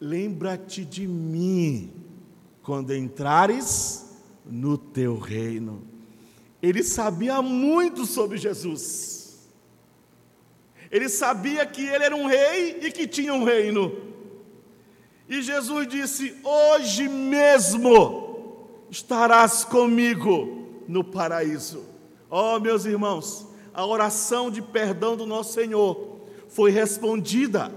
Lembra-te 0.00 0.84
de 0.84 1.08
mim 1.08 1.92
quando 2.62 2.94
entrares 2.94 4.04
no 4.46 4.78
teu 4.78 5.18
reino. 5.18 5.82
Ele 6.62 6.82
sabia 6.84 7.42
muito 7.42 8.06
sobre 8.06 8.38
Jesus. 8.38 9.50
Ele 10.88 11.08
sabia 11.08 11.66
que 11.66 11.84
ele 11.84 12.04
era 12.04 12.14
um 12.14 12.26
rei 12.26 12.78
e 12.80 12.92
que 12.92 13.08
tinha 13.08 13.34
um 13.34 13.42
reino. 13.42 14.13
E 15.28 15.40
Jesus 15.40 15.88
disse: 15.88 16.36
Hoje 16.44 17.08
mesmo 17.08 18.86
estarás 18.90 19.64
comigo 19.64 20.82
no 20.86 21.02
paraíso. 21.02 21.84
Oh, 22.30 22.58
meus 22.60 22.84
irmãos, 22.84 23.46
a 23.72 23.84
oração 23.86 24.50
de 24.50 24.60
perdão 24.60 25.16
do 25.16 25.26
nosso 25.26 25.54
Senhor 25.54 26.20
foi 26.48 26.70
respondida. 26.70 27.72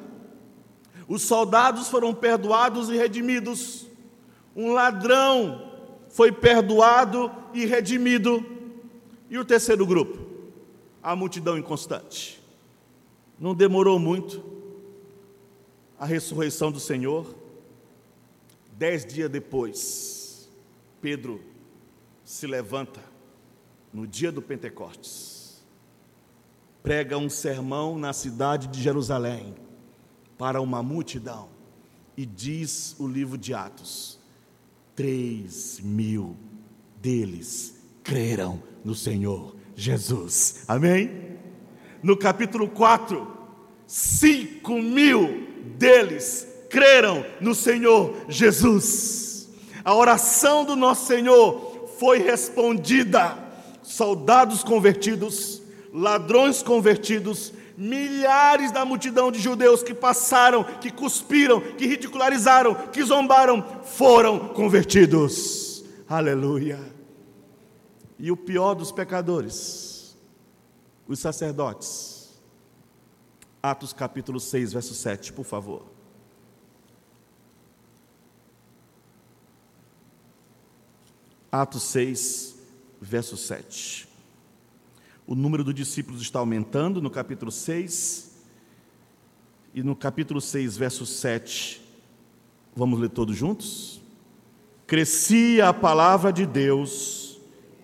Os 1.08 1.22
soldados 1.22 1.88
foram 1.88 2.14
perdoados 2.14 2.89
e 2.89 2.98
redimidos. 2.98 3.88
Um 4.56 4.74
ladrão 4.74 5.72
foi 6.10 6.32
perdoado 6.32 7.32
e 7.54 7.66
redimido. 7.66 8.45
E 9.30 9.38
o 9.38 9.45
terceiro 9.45 9.86
grupo? 9.86 10.18
A 11.02 11.16
multidão 11.16 11.58
inconstante. 11.58 12.43
Não 13.39 13.54
demorou 13.56 14.00
muito 14.00 14.57
a 16.00 16.06
ressurreição 16.06 16.72
do 16.72 16.80
Senhor. 16.80 17.36
Dez 18.78 19.06
dias 19.06 19.30
depois, 19.30 20.50
Pedro 21.02 21.41
se 22.24 22.45
levanta 22.45 23.02
no 23.91 24.06
dia 24.06 24.32
do 24.32 24.41
Pentecostes, 24.41 25.64
prega 26.84 27.18
um 27.18 27.30
sermão 27.30 27.98
na 27.98 28.14
cidade 28.14 28.68
de 28.68 28.82
Jerusalém 28.82 29.56
para 30.38 30.62
uma 30.62 30.84
multidão 30.84 31.50
e 32.16 32.26
diz 32.26 32.95
o 33.00 33.08
livro 33.08 33.38
de 33.38 33.54
Atos: 33.54 34.20
três 34.95 35.80
mil 35.80 36.38
deles 37.02 37.82
creram 38.04 38.62
no 38.86 38.93
Senhor 38.93 39.56
Jesus. 39.76 40.64
Amém? 40.68 41.38
No 42.04 42.16
capítulo 42.16 42.70
4, 42.70 43.28
cinco 43.88 44.80
mil 44.80 45.47
deles 45.68 46.47
creram 46.70 47.26
no 47.39 47.53
Senhor 47.53 48.15
Jesus. 48.28 49.49
A 49.84 49.93
oração 49.93 50.65
do 50.65 50.76
nosso 50.76 51.05
Senhor 51.05 51.89
foi 51.97 52.20
respondida. 52.20 53.38
Soldados 53.84 54.63
convertidos, 54.63 55.61
ladrões 55.93 56.61
convertidos, 56.61 57.53
milhares 57.78 58.72
da 58.72 58.84
multidão 58.84 59.32
de 59.32 59.39
judeus 59.39 59.82
que 59.82 59.93
passaram, 59.93 60.63
que 60.63 60.91
cuspiram, 60.91 61.61
que 61.61 61.86
ridicularizaram, 61.86 62.76
que 62.91 63.03
zombaram, 63.03 63.63
foram 63.84 64.49
convertidos. 64.49 65.86
Aleluia. 66.09 66.80
E 68.20 68.32
o 68.32 68.36
pior 68.36 68.74
dos 68.74 68.91
pecadores, 68.91 70.18
os 71.07 71.20
sacerdotes 71.20 72.16
Atos 73.62 73.91
capítulo 73.93 74.39
6, 74.39 74.74
verso 74.74 74.93
7, 74.93 75.34
por 75.34 75.45
favor. 75.45 75.86
Atos 81.51 81.84
6, 81.84 82.55
verso 83.01 83.36
7. 83.36 84.08
O 85.26 85.36
número 85.36 85.64
dos 85.64 85.74
discípulos 85.74 86.22
está 86.22 86.39
aumentando 86.39 87.01
no 87.01 87.10
capítulo 87.10 87.51
6. 87.51 88.28
E 89.74 89.84
no 89.84 89.95
capítulo 89.95 90.41
6, 90.41 90.78
verso 90.78 91.05
7, 91.05 91.82
vamos 92.76 92.99
ler 92.99 93.10
todos 93.10 93.36
juntos? 93.36 94.01
Crescia 94.88 95.70
a 95.70 95.74
palavra 95.74 96.32
de 96.32 96.45
Deus, 96.45 97.39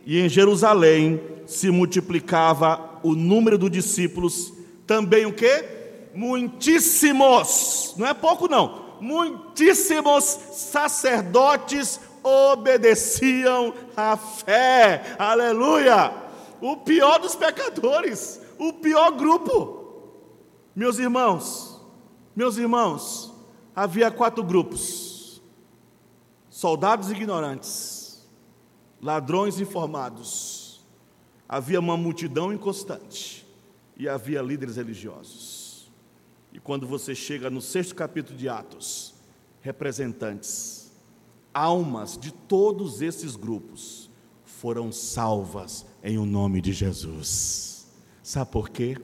e 0.05 0.17
em 0.17 0.30
Jerusalém 0.30 1.21
se 1.45 1.69
multiplicava 1.69 2.99
o 3.03 3.13
número 3.13 3.57
dos 3.57 3.69
discípulos 3.69 4.53
também 4.86 5.25
o 5.25 5.34
que? 5.34 5.84
Muitíssimos, 6.13 7.95
não 7.97 8.05
é 8.05 8.13
pouco 8.13 8.47
não, 8.47 8.97
muitíssimos 9.01 10.23
sacerdotes 10.23 11.99
obedeciam 12.21 13.73
à 13.97 14.15
fé, 14.15 15.15
aleluia. 15.17 16.13
O 16.61 16.77
pior 16.77 17.19
dos 17.19 17.36
pecadores, 17.36 18.39
o 18.59 18.71
pior 18.73 19.11
grupo, 19.11 19.84
meus 20.75 20.99
irmãos, 20.99 21.81
meus 22.36 22.57
irmãos, 22.57 23.34
havia 23.75 24.11
quatro 24.11 24.43
grupos: 24.43 25.41
soldados 26.49 27.09
ignorantes, 27.09 28.23
ladrões 29.01 29.59
informados, 29.59 30.86
havia 31.49 31.79
uma 31.79 31.97
multidão 31.97 32.53
inconstante 32.53 33.42
e 34.04 34.10
havia 34.10 34.41
líderes 34.41 34.76
religiosos. 34.76 35.89
E 36.51 36.60
quando 36.60 36.86
você 36.86 37.16
chega 37.16 37.49
no 37.49 37.62
sexto 37.62 37.95
capítulo 37.95 38.38
de 38.38 38.49
Atos, 38.49 39.14
representantes, 39.62 40.91
almas 41.54 42.18
de 42.18 42.32
todos 42.34 43.01
esses 43.01 43.38
grupos 43.38 44.10
foram 44.43 44.91
salvas 44.91 45.86
em 46.04 46.18
o 46.18 46.26
nome 46.26 46.60
de 46.60 46.74
Jesus. 46.74 47.88
Sabe 48.22 48.51
por 48.51 48.70
quê? 48.70 48.97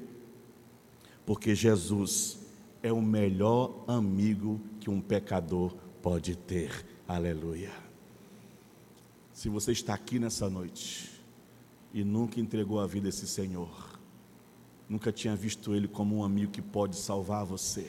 Porque 1.26 1.56
Jesus 1.56 2.40
é 2.84 2.92
o 2.92 3.02
melhor 3.02 3.86
amigo 3.88 4.60
que 4.82 4.90
um 4.90 5.00
pecador 5.00 5.74
pode 6.02 6.36
ter. 6.36 6.86
Aleluia. 7.08 7.72
Se 9.34 9.48
você 9.48 9.72
está 9.72 9.94
aqui 9.94 10.20
nessa 10.20 10.50
noite 10.50 11.10
e 11.94 12.04
nunca 12.04 12.38
entregou 12.42 12.82
a 12.82 12.86
vida 12.86 13.08
a 13.08 13.10
esse 13.10 13.26
Senhor, 13.26 13.89
nunca 14.90 15.12
tinha 15.12 15.36
visto 15.36 15.76
Ele 15.76 15.88
como 15.88 16.18
um 16.18 16.24
amigo 16.24 16.52
que 16.52 16.62
pode 16.62 16.96
salvar 16.96 17.46
você. 17.46 17.88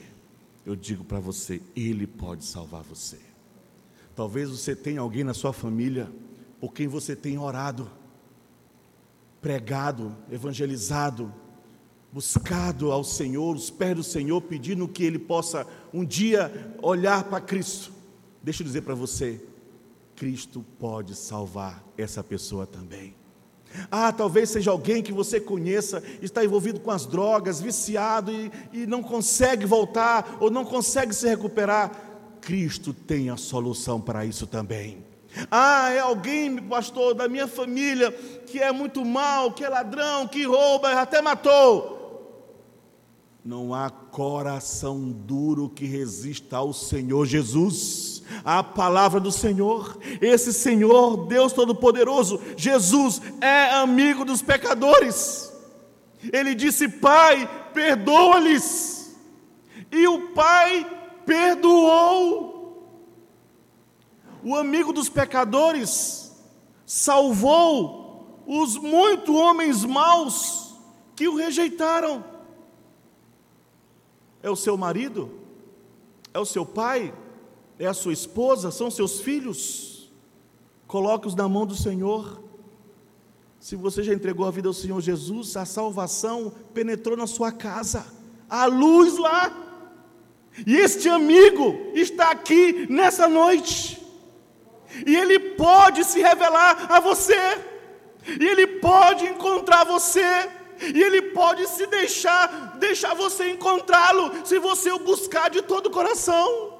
Eu 0.66 0.76
digo 0.76 1.03
para 1.03 1.18
você, 1.18 1.62
Ele 1.74 2.07
pode 2.07 2.44
salvar 2.44 2.82
você. 2.82 3.18
Talvez 4.14 4.51
você 4.51 4.76
tenha 4.76 5.01
alguém 5.01 5.24
na 5.24 5.32
sua 5.32 5.53
família 5.53 6.12
por 6.61 6.74
quem 6.74 6.86
você 6.86 7.16
tem 7.16 7.38
orado, 7.38 7.90
pregado, 9.40 10.14
evangelizado, 10.30 11.32
buscado 12.12 12.92
ao 12.92 13.03
Senhor, 13.03 13.57
os 13.57 13.70
pés 13.70 13.96
do 13.96 14.03
Senhor, 14.03 14.42
pedindo 14.42 14.86
que 14.86 15.03
Ele 15.03 15.18
possa 15.18 15.66
um 15.94 16.05
dia 16.05 16.76
olhar 16.82 17.24
para 17.24 17.40
Cristo. 17.40 17.92
Deixa 18.42 18.62
eu 18.62 18.66
dizer 18.66 18.82
para 18.82 18.94
você, 18.94 19.42
Cristo 20.16 20.64
pode 20.78 21.14
salvar 21.14 21.82
essa 21.96 22.22
pessoa 22.22 22.66
também. 22.66 23.14
Ah, 23.91 24.12
talvez 24.12 24.51
seja 24.51 24.71
alguém 24.71 25.03
que 25.03 25.12
você 25.12 25.41
conheça, 25.41 26.03
está 26.21 26.45
envolvido 26.45 26.81
com 26.81 26.91
as 26.91 27.07
drogas, 27.07 27.61
viciado 27.61 28.33
e, 28.33 28.51
e 28.73 28.87
não 28.87 29.03
consegue 29.03 29.64
voltar 29.64 30.37
ou 30.41 30.51
não 30.51 30.64
consegue 30.64 31.14
se 31.14 31.29
recuperar. 31.29 31.91
Cristo 32.41 32.93
tem 32.93 33.31
a 33.31 33.37
solução 33.37 34.01
para 34.01 34.25
isso 34.25 34.47
também. 34.47 35.05
Ah, 35.51 35.91
é 35.91 36.01
alguém, 36.01 36.57
pastor, 36.57 37.14
da 37.14 37.29
minha 37.29 37.47
família 37.47 38.11
que 38.47 38.59
é 38.59 38.73
muito 38.73 39.05
mal, 39.05 39.53
que 39.53 39.64
é 39.64 39.68
ladrão, 39.68 40.27
que 40.27 40.45
rouba, 40.45 40.93
até 40.93 41.23
matou. 41.23 41.99
Não 43.45 43.72
há 43.72 43.88
coração 43.88 45.11
duro 45.11 45.68
que 45.68 45.86
resista 45.86 46.59
ao 46.59 46.72
Senhor 46.72 47.24
Jesus. 47.24 48.22
a 48.45 48.62
palavra 48.62 49.18
do 49.18 49.32
Senhor. 49.32 49.99
Esse 50.20 50.53
Senhor, 50.53 51.26
Deus 51.26 51.53
Todo-Poderoso, 51.53 52.41
Jesus, 52.57 53.20
é 53.41 53.70
amigo 53.70 54.24
dos 54.24 54.43
pecadores. 54.43 55.53
Ele 56.32 56.55
disse: 56.55 56.88
Pai, 56.88 57.49
perdoa-lhes. 57.72 59.16
E 59.91 60.07
o 60.07 60.28
Pai 60.28 60.86
perdoou. 61.24 62.51
O 64.43 64.55
amigo 64.55 64.93
dos 64.93 65.09
pecadores 65.09 66.32
salvou 66.86 68.43
os 68.47 68.76
muitos 68.76 69.34
homens 69.34 69.84
maus 69.84 70.74
que 71.14 71.28
o 71.28 71.36
rejeitaram. 71.36 72.30
É 74.43 74.51
o 74.51 74.57
seu 74.57 74.76
marido? 74.76 75.30
É 76.32 76.38
o 76.38 76.45
seu 76.45 76.64
pai? 76.64 77.12
É 77.78 77.86
a 77.86 77.95
sua 77.95 78.12
esposa? 78.12 78.70
São 78.70 78.91
seus 78.91 79.20
filhos? 79.20 80.11
Coloque-os 80.86 81.34
na 81.34 81.49
mão 81.49 81.66
do 81.66 81.74
Senhor. 81.74 82.43
Se 83.59 83.76
você 83.76 84.03
já 84.03 84.14
entregou 84.14 84.47
a 84.47 84.51
vida 84.51 84.68
ao 84.68 84.74
Senhor 84.74 85.01
Jesus, 85.01 85.57
a 85.57 85.66
salvação 85.66 86.53
penetrou 86.72 87.16
na 87.16 87.26
sua 87.26 87.53
casa, 87.53 88.07
a 88.49 88.64
luz 88.64 89.18
lá. 89.18 89.55
E 90.66 90.76
este 90.76 91.09
amigo 91.09 91.93
está 91.95 92.30
aqui 92.30 92.86
nessa 92.91 93.28
noite. 93.28 94.01
E 95.07 95.14
ele 95.14 95.38
pode 95.38 96.05
se 96.05 96.20
revelar 96.20 96.86
a 96.91 97.01
você. 97.01 97.36
E 98.41 98.45
ele 98.45 98.66
pode 98.78 99.26
encontrar 99.26 99.84
você. 99.84 100.51
E 100.83 101.03
ele 101.03 101.22
pode 101.33 101.66
se 101.66 101.87
deixar, 101.87 102.78
deixar 102.78 103.14
você 103.14 103.51
encontrá-lo, 103.51 104.47
se 104.47 104.59
você 104.59 104.91
o 104.91 104.99
buscar 104.99 105.51
de 105.51 105.62
todo 105.62 105.87
o 105.87 105.91
coração. 105.91 106.78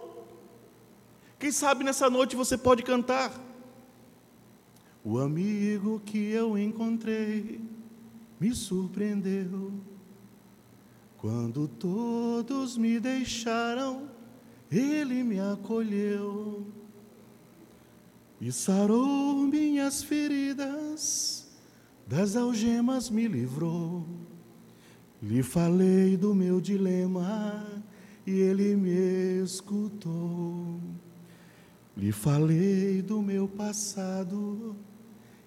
Quem 1.39 1.51
sabe 1.51 1.85
nessa 1.85 2.09
noite 2.09 2.37
você 2.37 2.57
pode 2.57 2.83
cantar. 2.83 3.33
O 5.05 5.19
amigo 5.19 6.01
que 6.05 6.31
eu 6.31 6.59
encontrei 6.59 7.61
me 8.39 8.55
surpreendeu. 8.55 9.73
Quando 11.19 11.69
todos 11.69 12.79
me 12.79 12.99
deixaram, 12.99 14.09
ele 14.71 15.23
me 15.23 15.39
acolheu 15.39 16.67
e 18.41 18.51
sarou 18.51 19.35
minhas 19.47 20.03
feridas, 20.03 21.40
das 22.11 22.35
algemas 22.35 23.09
me 23.09 23.29
livrou. 23.29 24.05
Lhe 25.23 25.45
falei 25.45 26.17
do 26.17 26.35
meu 26.35 26.61
dilema 26.61 27.65
e 28.27 28.33
ele 28.33 28.75
me 28.75 29.45
escutou. 29.45 30.81
Lhe 31.97 32.11
falei 32.11 33.01
do 33.01 33.23
meu 33.23 33.47
passado 33.47 34.75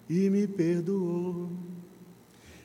e 0.09 0.29
me 0.29 0.47
perdoou. 0.47 1.51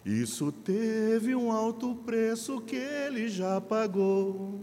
Isso 0.07 0.53
teve 0.53 1.35
um 1.35 1.51
alto 1.51 1.97
preço 1.97 2.61
que 2.61 2.77
ele 2.77 3.29
já 3.29 3.61
pagou. 3.61 4.61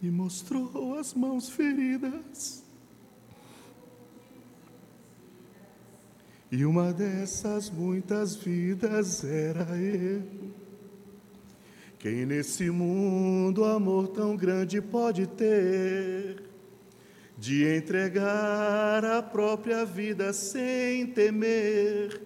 e 0.00 0.08
mostrou 0.08 0.96
as 0.96 1.12
mãos 1.12 1.50
feridas. 1.50 2.62
E 6.50 6.64
uma 6.64 6.92
dessas 6.92 7.70
muitas 7.70 8.34
vidas 8.36 9.22
era 9.24 9.76
eu. 9.76 10.22
Quem 11.98 12.24
nesse 12.24 12.70
mundo 12.70 13.64
amor 13.64 14.08
tão 14.08 14.36
grande 14.36 14.80
pode 14.80 15.26
ter, 15.26 16.42
de 17.36 17.76
entregar 17.76 19.04
a 19.04 19.22
própria 19.22 19.84
vida 19.84 20.32
sem 20.32 21.06
temer? 21.06 22.20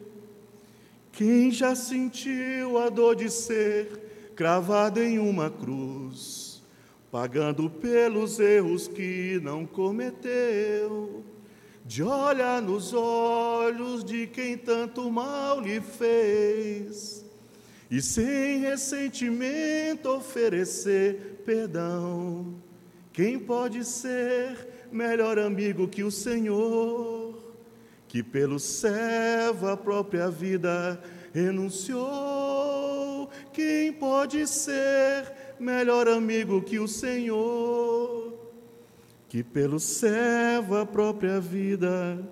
Quem 1.11 1.51
já 1.51 1.75
sentiu 1.75 2.79
a 2.79 2.89
dor 2.89 3.16
de 3.16 3.31
ser 3.31 4.33
cravado 4.37 5.01
em 5.01 5.18
uma 5.18 5.51
cruz? 5.51 6.53
pagando 7.12 7.68
pelos 7.68 8.41
erros 8.41 8.89
que 8.89 9.39
não 9.43 9.66
cometeu, 9.66 11.23
de 11.85 12.03
olhar 12.03 12.62
nos 12.62 12.93
olhos 12.95 14.05
de 14.05 14.26
quem 14.26 14.57
tanto 14.57 15.11
mal 15.11 15.61
lhe 15.61 15.80
fez, 15.80 17.24
e 17.91 18.01
sem 18.01 18.61
ressentimento 18.61 20.09
oferecer 20.09 21.43
perdão. 21.45 22.55
Quem 23.12 23.39
pode 23.39 23.85
ser 23.85 24.87
melhor 24.91 25.39
amigo 25.39 25.87
que 25.87 26.03
o 26.03 26.11
Senhor, 26.11 27.35
que 28.09 28.22
pelo 28.22 28.59
servo 28.59 29.68
a 29.68 29.76
própria 29.76 30.30
vida 30.30 31.03
renunciou? 31.35 33.28
Quem 33.53 33.93
pode 33.93 34.47
ser 34.47 35.30
melhor 35.61 36.09
amigo 36.09 36.62
que 36.62 36.78
o 36.78 36.89
Senhor, 36.89 38.32
que 39.33 39.43
pelo 39.43 39.80
servo 39.80 40.76
a 40.76 40.85
própria 40.85 41.41
vida 41.41 42.22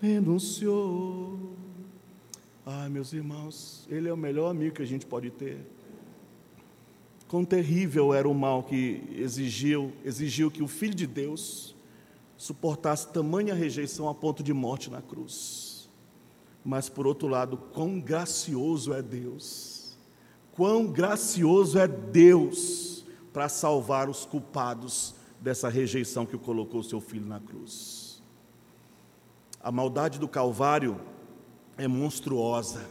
renunciou. 0.00 1.54
Ah, 2.66 2.88
meus 2.88 3.12
irmãos, 3.12 3.86
ele 3.88 4.08
é 4.08 4.12
o 4.12 4.16
melhor 4.16 4.50
amigo 4.50 4.74
que 4.74 4.82
a 4.82 4.84
gente 4.84 5.06
pode 5.06 5.30
ter. 5.30 5.64
Quão 7.28 7.44
terrível 7.44 8.12
era 8.12 8.28
o 8.28 8.34
mal 8.34 8.64
que 8.64 9.04
exigiu, 9.14 9.92
exigiu 10.04 10.50
que 10.50 10.64
o 10.64 10.66
Filho 10.66 10.96
de 10.96 11.06
Deus 11.06 11.76
suportasse 12.36 13.12
tamanha 13.12 13.54
rejeição 13.54 14.08
a 14.08 14.14
ponto 14.14 14.42
de 14.42 14.52
morte 14.52 14.90
na 14.90 15.00
cruz. 15.00 15.88
Mas, 16.64 16.88
por 16.88 17.06
outro 17.06 17.28
lado, 17.28 17.56
quão 17.56 18.00
gracioso 18.00 18.92
é 18.92 19.00
Deus 19.00 19.96
Quão 20.50 20.88
gracioso 20.88 21.78
é 21.78 21.86
Deus 21.86 23.04
para 23.32 23.48
salvar 23.48 24.10
os 24.10 24.24
culpados 24.24 25.14
dessa 25.42 25.68
rejeição 25.68 26.24
que 26.24 26.38
colocou 26.38 26.82
seu 26.84 27.00
filho 27.00 27.26
na 27.26 27.40
cruz. 27.40 28.22
A 29.60 29.72
maldade 29.72 30.18
do 30.18 30.28
Calvário 30.28 31.00
é 31.76 31.88
monstruosa, 31.88 32.88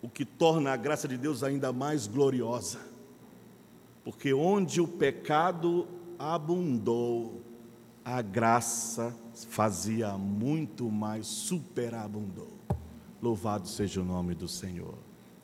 o 0.00 0.08
que 0.08 0.24
torna 0.24 0.72
a 0.72 0.76
graça 0.76 1.08
de 1.08 1.18
Deus 1.18 1.42
ainda 1.42 1.72
mais 1.72 2.06
gloriosa, 2.06 2.78
porque 4.04 4.32
onde 4.32 4.80
o 4.80 4.86
pecado 4.86 5.88
abundou, 6.18 7.42
a 8.04 8.22
graça 8.22 9.14
fazia 9.48 10.16
muito 10.16 10.88
mais 10.90 11.26
superabundou. 11.26 12.52
Louvado 13.20 13.68
seja 13.68 14.00
o 14.00 14.04
nome 14.04 14.34
do 14.34 14.48
Senhor. 14.48 14.94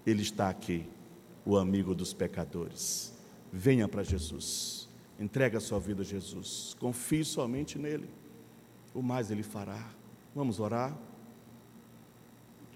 Ele 0.07 0.22
está 0.22 0.49
aqui, 0.49 0.89
o 1.45 1.57
amigo 1.57 1.95
dos 1.95 2.14
pecadores. 2.14 3.12
Venha 3.53 3.87
para 3.87 4.03
Jesus, 4.03 4.86
entrega 5.19 5.59
a 5.59 5.61
sua 5.61 5.79
vida 5.79 6.03
a 6.03 6.05
Jesus, 6.05 6.77
confie 6.79 7.25
somente 7.25 7.79
nele, 7.79 8.09
o 8.95 9.03
mais 9.03 9.31
ele 9.31 9.43
fará. 9.43 9.91
Vamos 10.35 10.61
orar? 10.61 10.97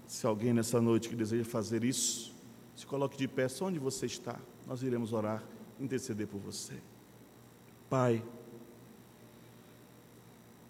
Se 0.07 0.25
alguém 0.25 0.51
nessa 0.51 0.81
noite 0.81 1.07
que 1.07 1.15
deseja 1.15 1.45
fazer 1.45 1.83
isso, 1.83 2.35
se 2.75 2.85
coloque 2.85 3.17
de 3.17 3.27
pé 3.27 3.47
só 3.47 3.65
onde 3.65 3.79
você 3.79 4.05
está, 4.05 4.39
nós 4.67 4.81
iremos 4.81 5.13
orar, 5.13 5.43
interceder 5.79 6.27
por 6.27 6.39
você. 6.39 6.73
Pai, 7.89 8.23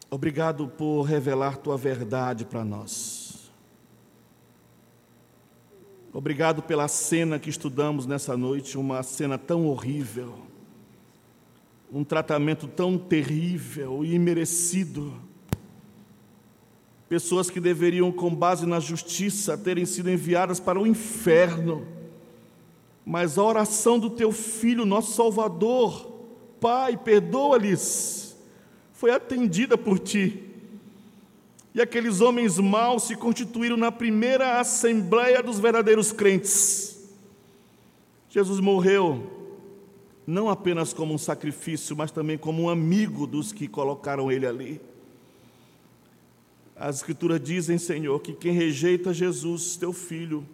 obrigado 0.09 0.67
por 0.67 1.03
revelar 1.03 1.57
tua 1.57 1.78
verdade 1.78 2.45
para 2.45 2.65
nós. 2.65 3.51
Obrigado 6.13 6.61
pela 6.61 6.89
cena 6.89 7.39
que 7.39 7.49
estudamos 7.49 8.05
nessa 8.05 8.36
noite, 8.36 8.78
uma 8.78 9.01
cena 9.01 9.38
tão 9.38 9.65
horrível, 9.67 10.38
um 11.91 12.05
tratamento 12.05 12.67
tão 12.67 12.97
terrível 12.97 14.05
e 14.05 14.13
imerecido. 14.13 15.13
Pessoas 17.09 17.49
que 17.49 17.59
deveriam, 17.59 18.09
com 18.11 18.33
base 18.33 18.65
na 18.65 18.79
justiça, 18.79 19.57
terem 19.57 19.85
sido 19.85 20.09
enviadas 20.09 20.59
para 20.61 20.79
o 20.79 20.87
inferno. 20.87 21.85
Mas 23.05 23.37
a 23.37 23.43
oração 23.43 23.99
do 23.99 24.09
teu 24.09 24.31
filho, 24.31 24.85
nosso 24.85 25.13
Salvador, 25.13 26.09
Pai, 26.61 26.95
perdoa-lhes, 26.95 28.37
foi 28.93 29.11
atendida 29.11 29.77
por 29.77 29.99
ti. 29.99 30.43
E 31.73 31.81
aqueles 31.81 32.21
homens 32.21 32.57
maus 32.59 33.03
se 33.03 33.15
constituíram 33.15 33.75
na 33.75 33.91
primeira 33.91 34.59
assembleia 34.59 35.41
dos 35.41 35.59
verdadeiros 35.59 36.11
crentes. 36.11 37.09
Jesus 38.29 38.59
morreu 38.59 39.40
não 40.32 40.49
apenas 40.49 40.93
como 40.93 41.13
um 41.13 41.17
sacrifício, 41.17 41.95
mas 41.95 42.09
também 42.09 42.38
como 42.38 42.63
um 42.63 42.69
amigo 42.69 43.27
dos 43.27 43.51
que 43.51 43.67
colocaram 43.67 44.32
ele 44.32 44.47
ali. 44.47 44.82
As 46.75 46.97
Escrituras 46.97 47.39
dizem, 47.39 47.77
Senhor, 47.77 48.19
que 48.21 48.34
quem 48.34 48.53
rejeita 48.53 49.13
Jesus, 49.13 49.75
teu 49.75 49.91
filho, 49.91 50.47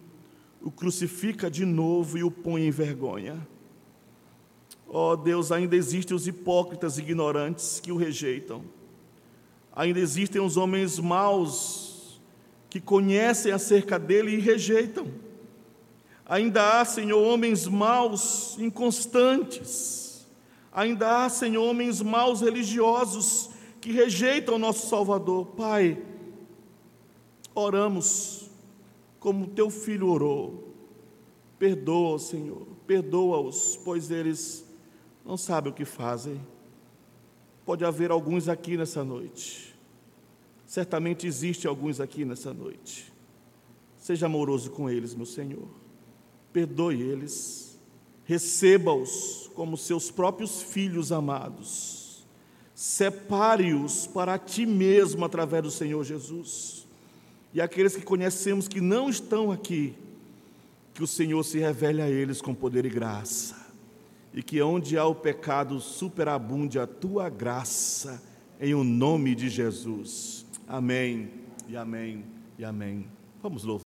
o 0.60 0.70
crucifica 0.70 1.48
de 1.48 1.64
novo 1.64 2.18
e 2.18 2.24
o 2.24 2.30
põe 2.30 2.66
em 2.66 2.70
vergonha. 2.70 3.46
Ó 4.88 5.12
oh, 5.12 5.16
Deus, 5.16 5.52
ainda 5.52 5.76
existem 5.76 6.16
os 6.16 6.26
hipócritas 6.26 6.98
ignorantes 6.98 7.78
que 7.78 7.92
o 7.92 7.96
rejeitam. 7.96 8.64
Ainda 9.72 10.00
existem 10.00 10.40
os 10.40 10.56
homens 10.56 10.98
maus 10.98 12.20
que 12.68 12.80
conhecem 12.80 13.52
acerca 13.52 13.98
dele 13.98 14.32
e 14.32 14.40
rejeitam. 14.40 15.06
Ainda 16.28 16.80
há, 16.80 16.84
Senhor, 16.84 17.18
homens 17.18 17.66
maus, 17.66 18.58
inconstantes. 18.58 20.26
Ainda 20.70 21.24
há, 21.24 21.28
Senhor, 21.30 21.64
homens 21.64 22.02
maus 22.02 22.42
religiosos 22.42 23.48
que 23.80 23.90
rejeitam 23.90 24.56
o 24.56 24.58
nosso 24.58 24.88
Salvador. 24.88 25.46
Pai, 25.56 26.02
oramos 27.54 28.50
como 29.18 29.46
teu 29.46 29.70
filho 29.70 30.08
orou. 30.08 30.74
Perdoa, 31.58 32.18
Senhor, 32.18 32.66
perdoa-os, 32.86 33.78
pois 33.82 34.10
eles 34.10 34.64
não 35.24 35.36
sabem 35.36 35.72
o 35.72 35.74
que 35.74 35.86
fazem. 35.86 36.40
Pode 37.64 37.84
haver 37.84 38.10
alguns 38.10 38.48
aqui 38.48 38.76
nessa 38.76 39.02
noite. 39.02 39.74
Certamente 40.66 41.26
existe 41.26 41.66
alguns 41.66 42.00
aqui 42.00 42.24
nessa 42.24 42.52
noite. 42.52 43.12
Seja 43.96 44.26
amoroso 44.26 44.70
com 44.70 44.88
eles, 44.88 45.14
meu 45.14 45.26
Senhor. 45.26 45.68
Perdoe 46.58 47.00
eles. 47.00 47.78
Receba-os 48.24 49.48
como 49.54 49.76
seus 49.76 50.10
próprios 50.10 50.60
filhos 50.60 51.12
amados. 51.12 52.26
Separe-os 52.74 54.08
para 54.08 54.36
ti 54.36 54.66
mesmo 54.66 55.24
através 55.24 55.62
do 55.62 55.70
Senhor 55.70 56.02
Jesus. 56.02 56.84
E 57.54 57.60
aqueles 57.60 57.94
que 57.94 58.02
conhecemos 58.02 58.66
que 58.66 58.80
não 58.80 59.08
estão 59.08 59.52
aqui, 59.52 59.94
que 60.92 61.02
o 61.02 61.06
Senhor 61.06 61.44
se 61.44 61.58
revele 61.58 62.02
a 62.02 62.10
eles 62.10 62.42
com 62.42 62.52
poder 62.52 62.84
e 62.84 62.90
graça. 62.90 63.54
E 64.34 64.42
que 64.42 64.60
onde 64.60 64.98
há 64.98 65.06
o 65.06 65.14
pecado, 65.14 65.80
superabunde 65.80 66.78
a 66.78 66.88
tua 66.88 67.28
graça, 67.28 68.20
em 68.60 68.74
o 68.74 68.82
nome 68.82 69.36
de 69.36 69.48
Jesus. 69.48 70.44
Amém, 70.66 71.30
e 71.68 71.76
amém, 71.76 72.24
e 72.58 72.64
amém. 72.64 73.06
Vamos 73.40 73.62
louvar. 73.62 73.87